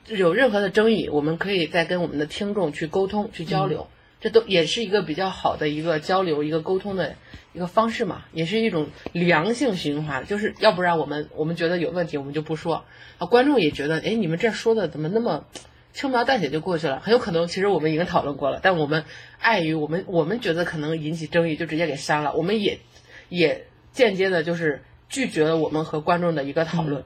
[0.09, 3.89] 有任何的争议，我们可以再跟我们的听众去沟通去交流。
[4.19, 7.15] 这都也是一个比较好的一个交流、一个沟通的
[7.53, 10.27] 一个方式嘛，也是一种良性循环。
[10.27, 12.85] 就是要不然我们我们觉得有问题，我们就不说
[13.19, 13.27] 啊。
[13.27, 15.45] 观众也觉得，哎，你们这说的怎么那么
[15.93, 16.99] 轻描淡写就过去了？
[17.01, 19.05] 很有可能其实我们已经讨论过了，但我们
[19.39, 22.35] 碍于我们我们觉得可能引起争议，就直接给删了。
[22.35, 22.81] 我们也
[23.29, 27.05] 也间接的就是拒绝了我们和观众的一个讨论。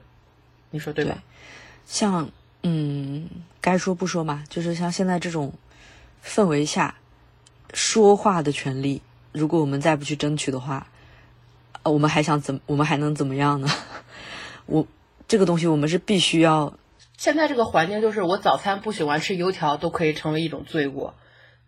[0.71, 1.21] 你说对吧？
[1.85, 2.31] 像
[2.63, 5.53] 嗯，该说不说嘛，就是像现在这种
[6.23, 6.95] 氛围下。
[7.73, 10.87] 说话的权利，如果我们再不去争取的话，
[11.83, 12.59] 呃，我们还想怎？
[12.65, 13.69] 我们还能怎么样呢？
[14.67, 14.85] 我
[15.25, 16.77] 这个东西，我们是必须要。
[17.15, 21.15] 现在这个环境就是，我早餐不喜欢吃油条，都可以成为一种罪过。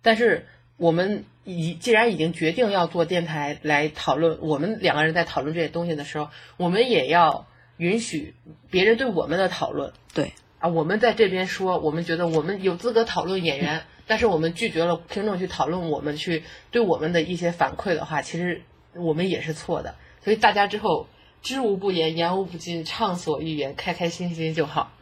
[0.01, 6.27] 但是我们已既然已经决定要做电台来讨论，我们两个人在讨论这些东西的时候，
[6.58, 8.36] 我们也要允许
[8.69, 9.93] 别人对我们的讨论。
[10.13, 13.84] 对啊，我们在这边说，我们觉得我们有资格讨论演员。
[14.08, 18.62] 但是我们拒绝了听众去讨论我们去对我们的一些反馈的话，其实
[18.93, 19.95] 我们也是错的。
[20.23, 21.08] 所以大家之后
[21.41, 24.93] 知无不言，言无不尽，畅所欲言，开开心心就好。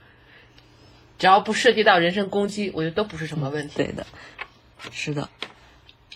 [1.20, 3.76] 只要不涉及到人身攻击，我觉得都不是什么问题。
[3.76, 4.08] 对的，
[4.90, 5.30] 是的，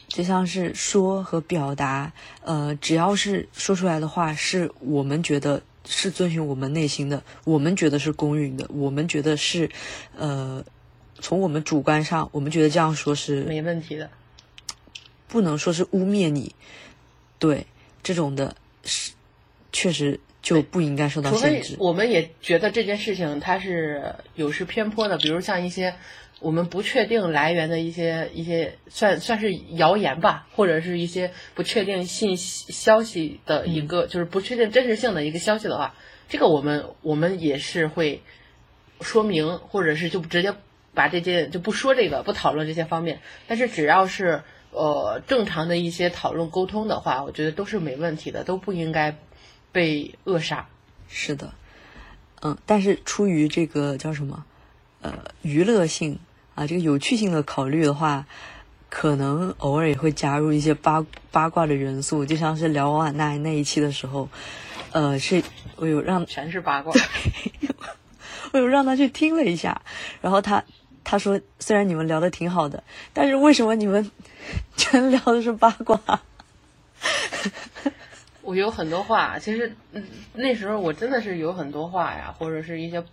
[0.08, 9.70] 就像是说和表达，呃，只要是说出来的话，是我们觉得是遵循我们内心的，我们觉得是公允的，我们觉得是，
[10.18, 10.64] 呃。
[11.22, 14.10] 从我们主观上，我们觉得这样说是没问题的，
[15.30, 16.54] 不能说是污蔑你，
[17.40, 17.66] 对
[18.04, 19.14] 这种的，是
[19.72, 21.78] 确实就不应该受到限制。
[21.80, 25.96] 我们也觉得这件事情它是有失偏颇的，比如像一些
[26.40, 35.96] 我们不确定来源的一些一些算算是谣言吧，或者是一些不确定信息消息的一个，就是不确定真实性的一个消息的话，
[36.30, 38.22] 这个我们我们也是会
[39.02, 40.54] 说明，或者是就直接。
[40.96, 43.20] 把这些就不说这个，不讨论这些方面。
[43.48, 49.18] 但是只要是呃正常的一些讨论沟通的话，我觉得都是没问题的，都不应该
[49.74, 50.70] 被扼杀。
[51.10, 51.54] 是的，
[52.42, 54.46] 嗯，但是出于这个叫什么
[55.12, 56.20] 呃娱乐性
[56.56, 58.26] 啊，这个有趣性的考虑的话，
[58.90, 64.30] 可能偶尔也会加入一些八八卦的元素，就像是聊王婉娜那一期的时候，
[64.92, 65.44] 呃，是
[65.76, 66.94] 我有让全是八卦，
[68.52, 69.82] 我有让他去听了一下，
[70.22, 70.64] 然后他。
[71.08, 74.10] 他说：“虽然你们聊的挺好的，但是为什么你们
[74.76, 76.02] 全聊的是八卦？”
[78.42, 83.04] 我有很多话，其实嗯那时候我真的是有很多话呀，或者是一些，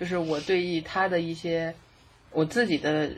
[0.00, 1.74] 就是我对于他的一些
[2.32, 3.10] 我自己的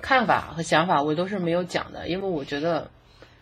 [0.00, 2.90] 看法和想法，我都是没有讲的，因为我觉得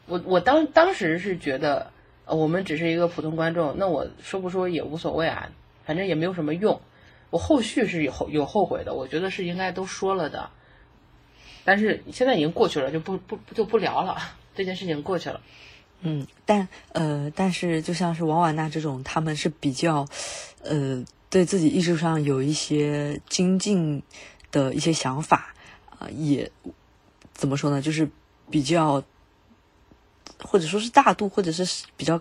[0.07, 1.91] 我我当当时是觉得
[2.27, 5.51] 我们只是一个普通观众，那我说不说也无所谓啊，
[5.85, 6.81] 反正也没有什么用。
[7.31, 10.51] 我后续是有后有后悔的，我觉得是应该都说了的，
[11.65, 14.17] 但是现在已经过去了，就不不就不聊了，
[14.55, 15.41] 这件事情过去了。
[16.03, 20.07] 嗯，但呃，但是就像是王婉娜这种，他们是比较
[20.65, 24.03] 呃对自己艺术上有一些精进
[24.51, 25.55] 的一些想法
[25.89, 26.51] 啊，也
[27.33, 28.11] 怎么说呢，就是
[28.51, 29.03] 比较
[30.43, 32.21] 或者说是大度，或者是比较。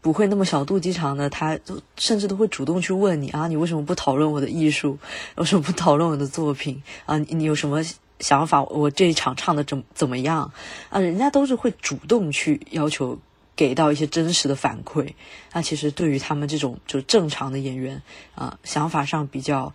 [0.00, 4.98] 不会那么小肚鸡肠的，他就甚至都会主动去问你啊，你为什么不讨论我的艺术？
[5.38, 6.82] 为什么不讨论我的作品？
[7.06, 7.80] 啊，你有什么
[8.18, 8.64] 想法？
[8.64, 10.52] 我这一场唱的怎怎么样？
[10.90, 13.16] 啊，人家都是会主动去要求
[13.54, 15.14] 给到一些真实的反馈。
[15.52, 18.02] 那其实对于他们这种就正常的演员
[18.34, 19.72] 啊，想法上比较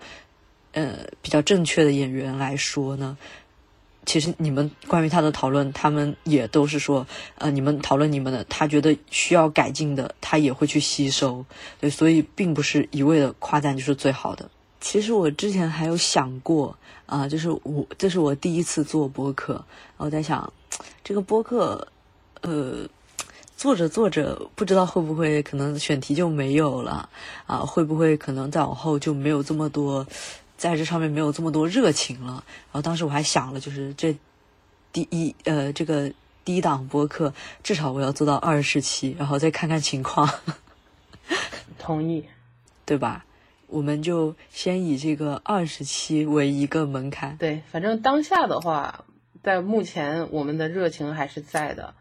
[0.73, 3.17] 呃比较正确的演员来说呢，
[4.05, 7.05] 其实你们关于他的讨论，他们也都是说，
[7.37, 11.45] 呃，你们讨论你们的，他觉得需要改进的，他也会去吸收，
[11.79, 14.49] 对，所以并不是一味的夸赞就是最好的。
[14.79, 19.65] 其实我之前还有想过啊，就是我这是我第一次做播客，
[19.97, 20.53] 我在想
[21.03, 21.87] 这个播客，
[22.41, 22.87] 呃，
[23.57, 27.09] 做着做着不知道会不会可能选题就没有了
[27.47, 30.07] 啊，会不会可能再往后就没有这么多。
[30.57, 32.43] 在这上面没有这么多热情了。
[32.71, 34.17] 然后当时我还想了，就是这
[34.91, 36.11] 第一呃这个
[36.45, 37.33] 第一档播客，
[37.63, 40.29] 至少我要做到二十期，然后再看看情况。
[41.77, 42.25] 同意，
[42.85, 43.25] 对吧？
[43.67, 47.37] 我们就先以这个二十期为一个门槛。
[47.37, 49.05] 对，反正当下的话，
[49.43, 51.93] 在目前我们的热情还是在的。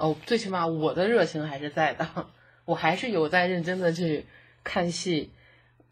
[0.00, 2.26] 哦，最起码我的热情还是在的，
[2.64, 4.26] 我还是有在认真的去
[4.64, 5.30] 看戏。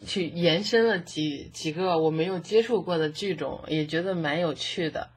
[0.07, 5.11] 去延伸了几几个我没有接触过的剧种，也觉得蛮有趣的，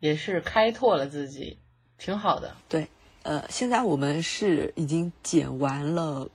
[0.00, 1.56] 也是开拓了自己，
[1.96, 2.54] 挺好的。
[2.68, 2.88] 对，
[3.22, 6.28] 呃，现在我们是已经剪完了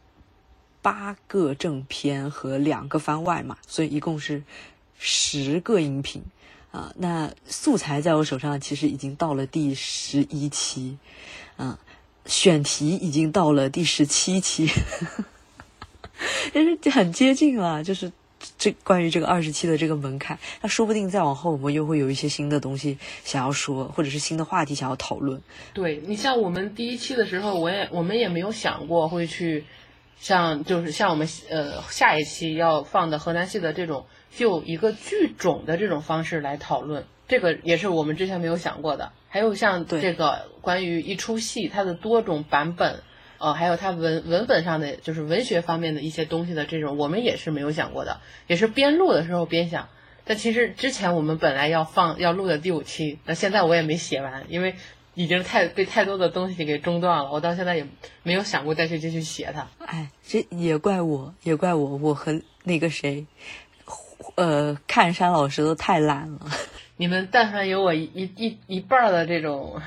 [0.82, 4.42] 八个正片和两个番外嘛，所以一共是
[4.98, 6.24] 十个音频
[6.72, 6.92] 啊。
[6.98, 10.98] 那素材在我手上其实已经到了第十一期，
[11.58, 11.78] 嗯，
[12.26, 14.70] 选题已经到了第十七期。
[16.52, 18.12] 就是很接近了，就是
[18.58, 25.40] 这关于这个二十期的这个门槛，那说不定再往后我们又会有一些新的东西想要说，或者是新的话题想要讨论。
[25.74, 29.66] 对你像我们第一期的时候，我也我们也没有想过会去
[30.20, 39.12] 像就是像我们呃下一期要放的河南戏的这种就一个剧种的这种方式来讨论，这个也是我们之前没有想过的。
[39.30, 43.02] 还有像这个关于一出戏它的多种版本。
[43.40, 49.90] 呃，还有它文文本上的，就是文学方面的一些东西的这种，我们也是没有想过的，也是边录的时候边想。
[50.26, 54.74] 但其实之前我们本来要放要录的第五期，那现在我也没写完，因为
[55.14, 57.86] 已经太被太多的东西给中断了，我到现在也
[58.24, 59.68] 没有想过再去继续写它。
[59.86, 63.28] 哎，这也怪我，也怪我，我和那个谁，
[64.34, 66.40] 呃，看山老师都太懒了。
[66.98, 68.04] 你们但凡有我一
[68.36, 69.82] 一一半的这种。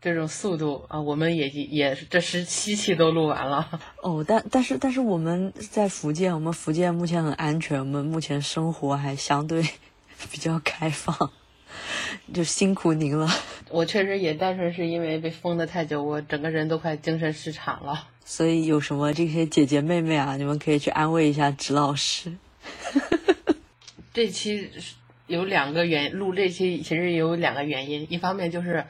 [0.00, 4.22] 这种速度啊，我们也也这十七期都录完了哦。
[4.28, 9.66] 但但是但是我们在福建，我们福建目前很安全，我们目前生活还相对
[10.30, 11.30] 比较开放，
[12.34, 13.26] 就辛苦您了。
[13.70, 18.08] 我确实也单纯是因为被封的太久，我整个人都快精神失常了。
[18.26, 22.30] 所以有什么这些姐姐妹妹啊，你们可以去安慰一下直老师。
[24.12, 24.70] 这期
[25.26, 28.84] 有两个原录这期其实有两个原因，一方面就是。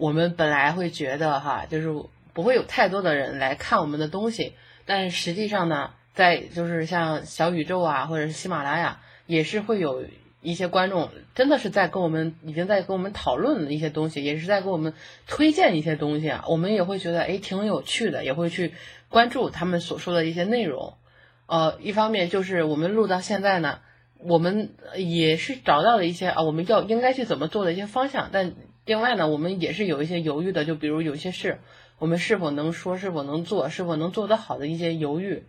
[0.00, 1.92] 我们本来会觉得哈，就是
[2.32, 4.52] 不会有太多的人来看我们的东西，
[4.86, 10.04] 但实际上呢，在就是像小宇宙啊，或者是喜马拉雅，也是会有
[10.40, 14.94] 一些观众真的是在跟我们已经在跟我们讨论一些东西，也是在给我们
[15.26, 16.44] 推荐一些东西啊。
[16.46, 18.74] 我们也会觉得哎挺有趣的，也会去
[19.08, 20.94] 关注他们所说的一些内容。
[21.46, 23.80] 呃，一方面就是我们录到现在呢，
[24.18, 28.54] 我们也是找到了一些啊，我们要应该去怎么做的一些方向，但。
[28.88, 31.58] 另外呢，我们也是有一些犹豫的，就比如有些事，
[31.98, 35.42] 我们是否能说，是否能做，是否能做得好的一些犹豫。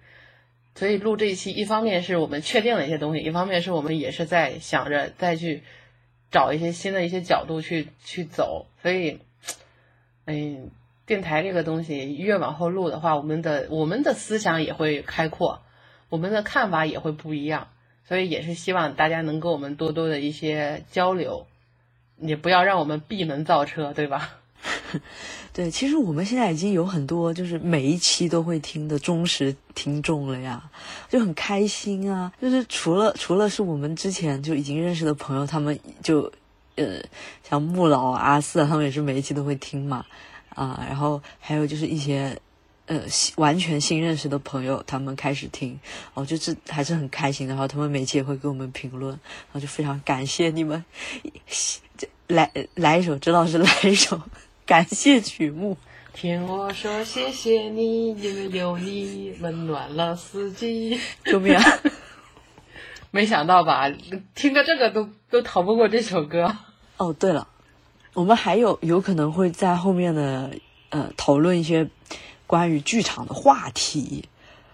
[0.76, 5.64] 所以录这一期，一方面是我们确定了一些东西，一方面是我们也是在想着再去
[6.30, 8.66] 找一些新的一些角度去去走。
[8.82, 9.20] 所以，
[10.26, 10.70] 嗯，
[11.06, 15.62] 电台这个东西越往后录的话，我们的我们的思想也会开阔，
[16.10, 17.70] 我们的看法也会不一样。
[18.10, 21.46] 所以也是希望大家能跟我们多多的一些交流。
[22.22, 24.30] 也不要让我们闭门造车，对吧？
[25.54, 30.70] 对，其实我们现在已经有很多就是每一期都会听的忠实听众了呀，
[31.08, 32.30] 就很开心啊。
[32.42, 36.30] 就是除了除了是我们之前就已经认识的朋友，他们就
[36.76, 37.02] 呃
[37.42, 40.06] 像木老阿四，他们也是每一期都会听嘛
[40.50, 40.84] 啊。
[40.86, 42.38] 然后还有就是一些
[42.90, 43.00] 呃
[43.38, 45.80] 完全新认识的朋友，他们开始听
[46.16, 47.54] 哦，就是还是很开心的。
[47.54, 50.84] 然后他们每期也会给我们评论，然后就非常感谢你们。
[52.28, 54.22] 来来一首，知道是来一首
[54.66, 55.78] 感谢曲目。
[56.14, 61.00] 听我说谢谢你，因为有你温暖了四季。
[61.24, 61.56] 救命！
[61.56, 61.64] 啊！
[63.12, 63.90] 没想到吧？
[64.36, 66.56] 听个这个都都逃不过这首歌。
[66.98, 67.48] 哦，对了，
[68.14, 70.52] 我们还有有可能会在后面的
[70.90, 71.90] 呃讨论一些
[72.50, 74.26] 关于剧场的话题。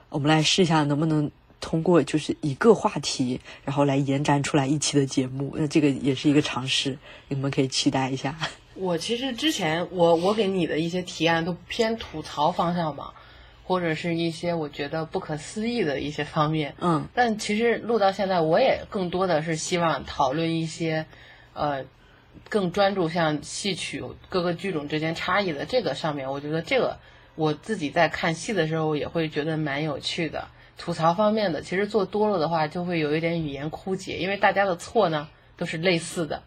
[0.07, 1.29] 我们来试一下能不能。
[1.61, 6.95] 通过就是一个话题，然后来延展出来一期的节目，那这个也是一个尝试，
[7.27, 8.37] 你们可以期待一下。
[8.75, 13.11] 我其实之前我我给你的一些提案都偏吐槽方向嘛，
[13.63, 16.75] 或者是一些我觉得不可思议的一些方面。
[16.81, 21.07] 嗯但其实录到现在，我也更多的是希望讨论一些，
[21.53, 21.83] 呃，
[22.47, 26.29] 更专注像戏曲各个剧种之间差异的这个上面。
[26.31, 26.99] 我觉得这个
[27.35, 30.47] 我自己在看戏的时候也会觉得蛮有趣的。
[30.77, 36.43] 吐槽方面的，其实做多了的话，就会有一点语言枯竭，因为大家的错呢都是类似的，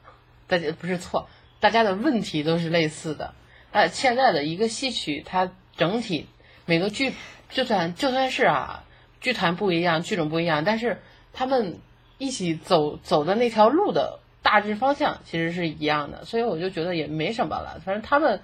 [0.46, 1.28] 大家不是错，
[1.60, 3.32] 大家的问题都是类似的。
[3.72, 6.26] 呃，现在的一个戏曲，它整体
[6.66, 7.14] 每个剧，
[7.48, 8.84] 就算就算是啊，
[9.22, 11.00] 剧团不一样，剧种不一样，但是
[11.32, 11.78] 他们
[12.18, 17.80] 一起走走的那条路的大致方向其实是一样的，所以我就觉得也没什么了。
[17.82, 18.42] 反正他们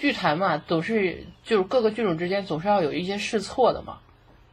[0.00, 3.98] 剧团嘛，总是就是各个剧种之间总是要有一些试错的嘛，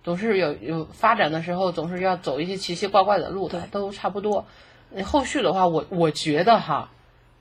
[0.03, 4.45] 总是有有发展的时候，总是要走一些奇奇怪怪的路的，都差不多。
[5.03, 6.91] 后续的话，我我觉得哈。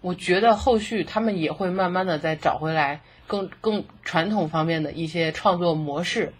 [0.02, 6.32] 我觉得后续他们也会慢慢的再找回来更更传统方面的一些创作模式，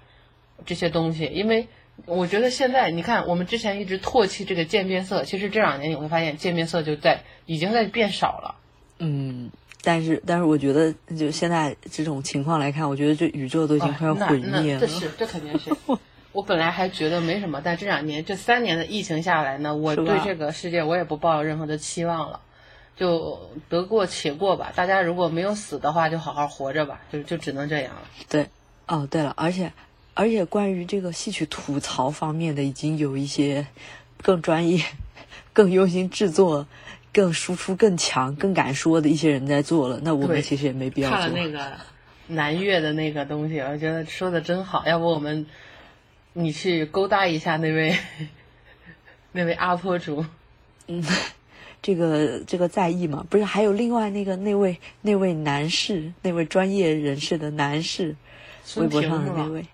[0.64, 1.66] 这些东西，因为
[2.04, 8.54] 我觉得现在你看，我们之前一直唾弃这个渐变色，其实这两年你会发现渐变色就在已经在变少了。
[8.98, 9.50] 嗯，
[9.82, 14.80] 但是但是我觉得就现在这种情况来看，我觉得这宇宙都已经快要毁灭了。
[14.80, 15.70] 这是这肯定是。
[16.32, 22.40] 我本来还觉得没什么，但这两年这三年的疫情下来呢，我对这个世界我也不抱有任何的期望了。
[22.94, 28.02] 就得过且过吧，大家如果没有死的话，就好好活着吧，就就只能这样了。
[28.28, 28.48] 对，
[28.86, 29.70] 哦，对了，而且
[30.14, 33.66] 而且关于这个戏曲吐槽方面的，已经有一些
[34.22, 34.82] 更专业、
[35.52, 36.66] 更用心制作、
[37.16, 39.98] 更输出更强、更敢说的一些人在做了。
[40.02, 41.18] 那我们其实也没必要做。
[41.18, 41.72] 看了那个
[42.26, 44.84] 南岳的那个东西，我觉得说的真好。
[44.86, 45.46] 要不我们
[46.34, 47.96] 你去勾搭一下那位
[49.32, 50.26] 那位阿婆主，
[50.88, 51.02] 嗯。
[51.82, 53.24] 这个这个在意吗？
[53.30, 58.16] 不是，还有另外那个那位那位男士，那位专业人士的男士，
[58.76, 59.64] 微博上的那位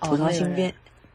[0.00, 0.74] 吐槽新编，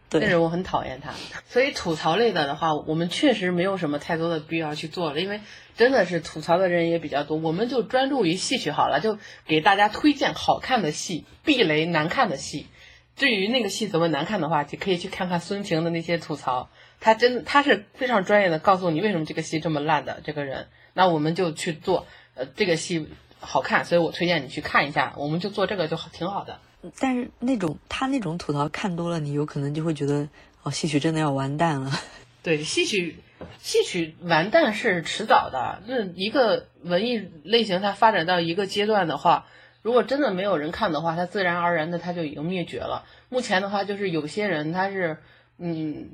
[0.09, 1.11] 对，那人我很讨厌他。
[1.47, 5.41] 所以吐槽类的的话，我们确实没有什么太多的必要去做了，因为
[5.77, 7.37] 真的是吐槽的人也比较多。
[7.37, 12.67] 我们就专注于戏曲好了，就给大家推荐好看的戏，避雷难看的戏。
[13.15, 16.69] 至于那个戏怎么难看的话，就可以去看看孙晴的那些吐槽。
[17.01, 20.67] 他真的，他是非常专业的，告诉你为什么这个戏这么烂的这个人。
[20.93, 23.07] 那我们就去做，呃，这个戏
[23.39, 25.13] 好看，所以我推荐你去看一下。
[25.17, 26.59] 我们就做这个就挺好的。
[26.99, 30.27] 但是那种他那种吐槽看多了，你有可能就会觉得，
[30.63, 31.91] 哦，戏曲真的要完蛋了。
[32.43, 33.17] 对，戏曲
[33.59, 35.81] 戏曲完蛋是迟早的。
[35.87, 39.47] 那一个文艺类型它发展到一个阶段的话，
[39.81, 43.05] 如果真的没有人看的话，它自然而然的它就已经灭绝了。
[43.29, 45.17] 目前的话，就是有些人他是，
[45.57, 46.11] 嗯。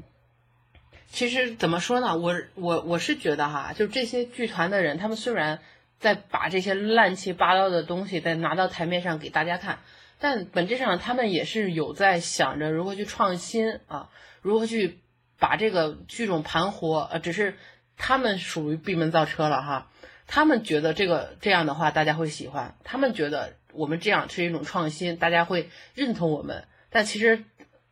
[1.07, 2.18] 其实怎么说呢？
[2.18, 5.59] 我我我是觉得哈，就这些剧团的人，他们虽然
[5.97, 9.80] 在把这些乱七八糟的东西再拿到台面上给大家看，
[10.20, 14.09] 但本质上他们也是有在想着如何去创新啊，
[14.41, 14.99] 如何去
[15.39, 17.07] 把这个剧种盘活。
[17.11, 17.55] 呃，只是
[17.97, 19.91] 他们属于闭门造车了哈。
[20.28, 26.66] 他们觉得这个这样的话大家会喜欢，他们觉得我们这样是一种创新，大家会认同我们。
[26.89, 27.43] 但其实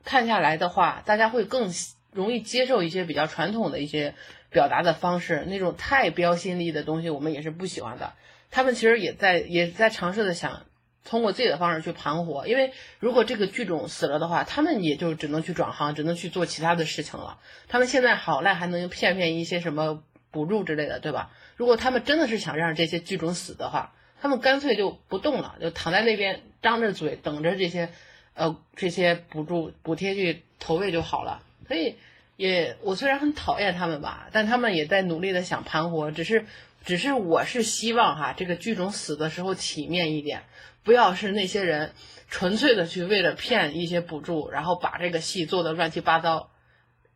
[0.04, 1.72] 看下来的话，大家会更。
[2.14, 4.14] 容易接受一些比较传统的一些
[4.52, 8.14] 表达的方式，那种太标新立异的东西，我们也是不喜欢的。
[8.52, 10.68] 他们其实也在也在尝试的想
[11.04, 17.40] 通过自己的方式去盘活，因为如果这个剧种死了的话，他们也就只能去转行，只能去做其他的事情了。
[17.68, 21.32] 他们现在好赖还能骗骗一些什么补助之类的，对吧？
[21.56, 27.90] 如果他们真的是想让这些剧种死的话，他们干脆就不动了，就躺在那边张着嘴等着这些
[28.34, 31.44] 呃这些补助补贴去投喂就好了。
[31.68, 31.96] 所以，
[32.38, 36.12] 也我虽然很讨厌他们吧，但他们也在努力的想盘活。
[36.12, 36.46] 只是，
[36.86, 40.44] 只是我是希望哈，这个剧种死的时候体面一点，
[40.84, 41.94] 不要是那些人
[42.30, 46.50] 纯粹的去为了骗一些补助，然后把这个戏做的乱七八糟，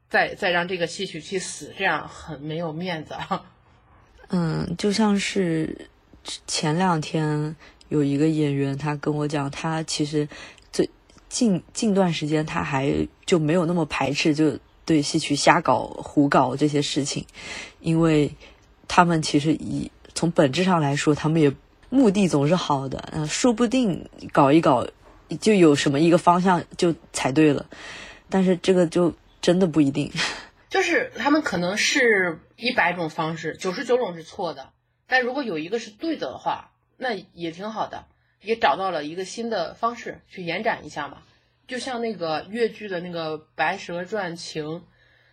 [0.09, 3.15] 再再让这个戏曲去死，这样很没有面子。
[4.30, 5.89] 嗯，就像是
[6.45, 7.55] 前两天
[7.89, 10.28] 有一个演员，他跟我讲，他其实
[10.72, 10.89] 最。
[11.30, 17.26] 近近段时间，他还就没有那么排斥，就对戏曲瞎搞、胡搞这些事情，
[17.82, 18.34] 因为
[18.88, 21.51] 他们其实以从本质上来说，他们也
[21.89, 24.88] 目的总是好的，嗯，说不定搞一搞
[25.39, 27.65] 就有什么一个方向就踩对了，
[28.29, 30.11] 但是这个就真的不一定。
[30.69, 34.71] 就是他们可能是一百种方式，九十九种是错的，
[35.07, 38.05] 但如果有一个是对的话，那也挺好的。
[38.39, 41.17] 也找到了一个新的方式去延展一下嘛，
[41.67, 44.65] 就像那个越剧的那个《白蛇传情》，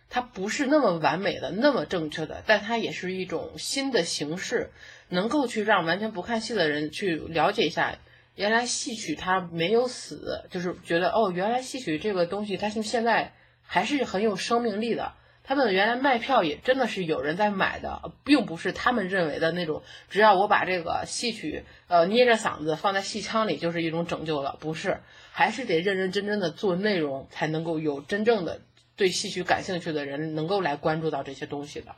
[0.09, 4.71] 它不是那么完美的、那么正确的，但它也是一种新的形式，
[5.09, 7.97] 能够去让完全不看戏的人去了解一下
[8.35, 15.13] 原来戏曲它没有死，就是觉得哦，原来戏曲这个东西它是现在还是很有生命力的。
[15.47, 25.01] 他们原来卖票也真的是有人在买的，并不是他们认为的那种，只要我把这个戏曲呃捏着嗓子放在戏腔里就是一种拯救了，不是，
[25.31, 28.61] 还是得认认真真的做内容，才能够有真正的
[28.95, 31.95] 对戏曲感兴趣的人能够来关注到这些东西的。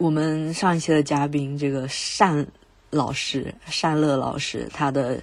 [0.00, 1.86] 我们上一期的嘉宾这个
[2.18, 2.46] 单
[2.88, 5.20] 老师单乐老师，他的。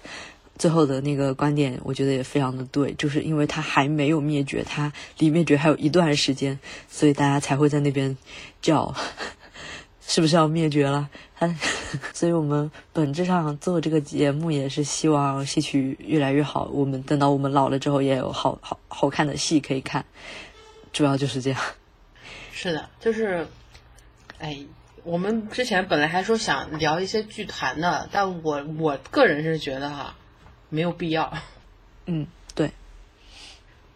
[0.59, 6.57] 最后的那个观点，我觉得也非常的对，就是因为他还没有灭绝，他离灭绝还有一段时间，
[6.89, 8.17] 所以大家才会在那边
[8.59, 8.91] 叫，
[10.01, 11.07] 是不是要灭绝了？
[11.35, 11.47] 他
[12.11, 20.03] 所以我们本质上做这个节目也是希望戏曲越来越好，我们等到我们老了之后也有好好好看的戏可以看，
[20.91, 21.61] 主要就是这样。
[22.51, 23.47] 是的，就是，
[24.39, 24.59] 哎，
[25.03, 30.15] 我们之前本来还说想聊一些剧团的，但我我个人是觉得哈。
[30.69, 31.31] 没有必要，
[32.07, 32.69] 嗯，对，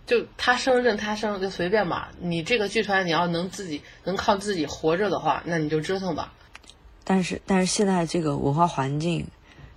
[0.05, 2.09] 就他生任他生，就随便吧。
[2.21, 6.31] 你这个剧团，你要能自己能靠自己活着的话，那你就折腾吧。
[7.03, 9.27] 但是，但是现在这个文化环境，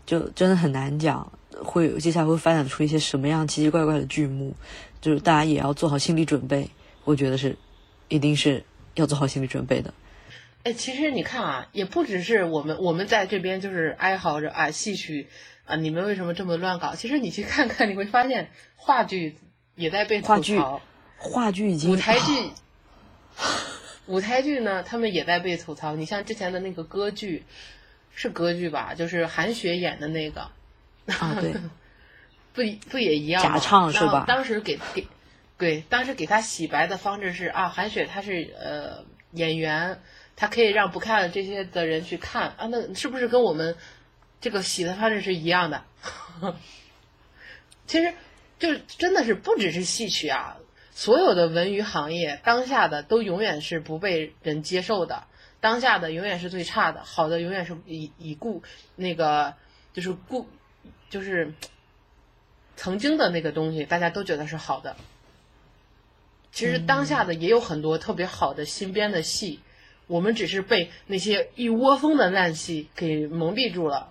[0.07, 1.33] 就真的很难讲，
[1.65, 4.55] 会接下来会发展出一些什么样奇奇怪怪的剧目，
[5.01, 6.71] 就是大家也要做好心理准备。
[7.03, 7.59] 我觉得是，
[8.07, 8.63] 一定是
[8.95, 9.93] 要做好心理准备的。
[10.65, 15.29] 哎，其实你看啊，也不只是我们，我们在这边就是哀嚎着啊，戏曲。
[15.67, 15.77] 啊！
[15.77, 16.95] 你们为什么这么乱搞？
[16.95, 19.39] 其实你去看看，你会发现话剧
[19.77, 20.83] 也在被吐槽。
[21.17, 22.51] 话剧已经舞台剧，
[24.05, 25.97] 舞台剧呢，他们也在被吐槽。
[25.97, 27.45] 你像之前的那个歌剧，
[28.15, 28.93] 是歌剧吧？
[28.95, 30.43] 就是韩雪演的那个。
[31.19, 31.55] 啊，对。
[32.53, 34.27] 不不也一样假唱是吧？
[34.29, 35.09] 当时给给
[35.57, 40.03] 对，当时给他洗白的方式是啊，韩雪她是呃演员，
[40.37, 42.67] 他可以让不看这些的人去看啊。
[42.67, 43.77] 那是不是跟我们？
[44.41, 45.85] 这个洗的方式是一样的，
[47.87, 48.13] 其实
[48.59, 50.59] 就是真的是不只是戏曲啊，
[50.91, 55.25] 所有的文娱行业当下的都永远是不被人接受的，
[55.61, 58.63] 当下的永远是最差的，好的永远是以以故
[58.97, 59.55] 那个
[59.95, 60.47] 就是故
[61.09, 61.55] 就是
[62.77, 64.95] 曾经的那个东西，大家都觉得是好的。
[66.53, 69.61] 其实当下的也有很多特别好的新编的戏，
[70.07, 74.11] 我们只是被那些一窝蜂的烂戏给蒙蔽住了。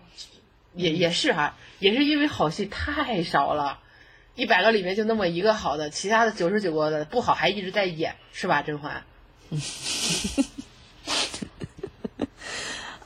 [0.76, 3.78] 也也是哈，也是因为好戏太少了，
[4.34, 8.64] 一百个里面就那么一个好的，其他的九十九个的不好还一直在演，是吧？
[8.64, 9.04] 甄嬛。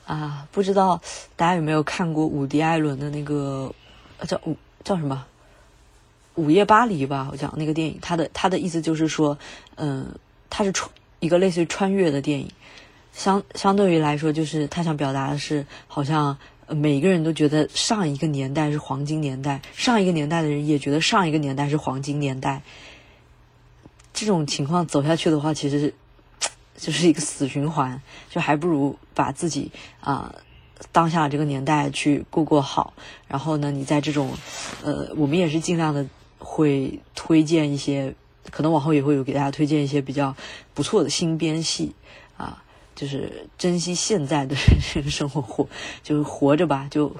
[0.05, 1.01] 啊，不知道
[1.35, 3.75] 大家有没有看过伍迪·艾伦的那个
[4.25, 5.25] 叫伍叫什么
[6.41, 7.27] 《午夜巴黎》吧？
[7.29, 9.37] 我讲那个电影，他的他的意思就是说，
[9.75, 10.15] 嗯，
[10.49, 12.49] 他是穿一个类似于穿越的电影，
[13.17, 16.37] 相相对于来说，就是他想表达的是好像。
[16.69, 22.61] 每个人都觉得上一个年代是黄金年代，上一个年代的人也觉得上一个年代是黄金年代。
[24.13, 25.93] 这种情况走下去的话，其实
[26.75, 30.35] 就是一个死循环，就还不如把自己啊
[30.91, 32.93] 当下这个年代去过过好。
[33.29, 34.33] 然后呢，你在这种
[34.83, 36.05] 呃，我们也是尽量的
[36.37, 38.13] 会推荐一些，
[38.51, 40.35] 可能往后也会有给大家推荐一些比较
[40.73, 41.95] 不错的新编戏。
[42.97, 44.55] 就是珍惜现在的
[44.91, 45.69] 这个生活，活
[46.01, 47.15] 就是活着吧，就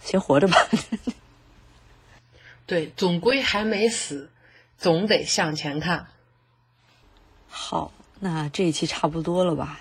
[0.00, 0.56] 先活着吧。
[2.66, 4.30] 对，总归还没死，
[4.76, 6.08] 总得向前看。
[7.48, 9.80] 好，那这一期差不多了吧？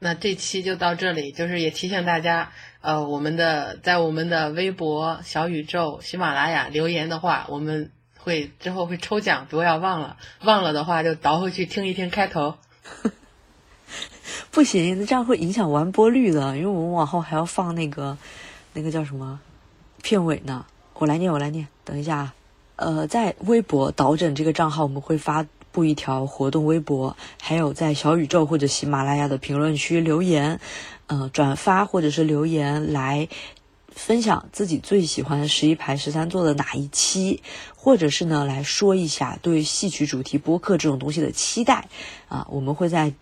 [0.00, 12.58] 那这期就到这里，就是也提醒大家，呃，我们的在我们的微博、小宇宙、喜马拉雅留言的话，我们会之后会抽奖，不要忘了，忘了的话就倒回去听一听开头。
[14.50, 18.16] 不行，这样会影响完播率的，因为我们往后还要放那个，
[18.72, 19.40] 那个叫什么
[20.02, 20.64] 片尾呢？
[20.94, 21.66] 我来念，我来念。
[21.84, 22.34] 等一下啊，
[22.76, 30.60] 呃，在微博导整这个账号，我们会发布一条活动微博，还有在小宇宙或者喜马拉雅的评论区留言，
[31.08, 33.28] 呃，转发或者是留言来
[33.88, 37.42] 分享自己最喜欢十一排十三座的哪一期，
[37.74, 41.88] 或者是呢来说一下对戏曲主题播客这种东西的期待
[42.28, 43.12] 啊，我们会在。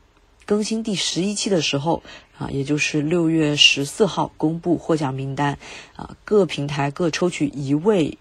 [0.47, 2.03] 更新第十一期的时候
[2.39, 5.59] 啊，也就是六月十四号公布获奖名单
[5.95, 8.19] 啊，各平台各抽取一位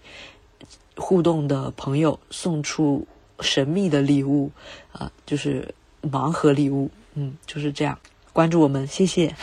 [0.96, 3.06] 互动的朋友送出
[3.40, 4.50] 神秘的礼物
[4.92, 7.98] 啊，就是盲盒礼物，嗯，就是这样，
[8.32, 9.34] 关注我们，谢谢。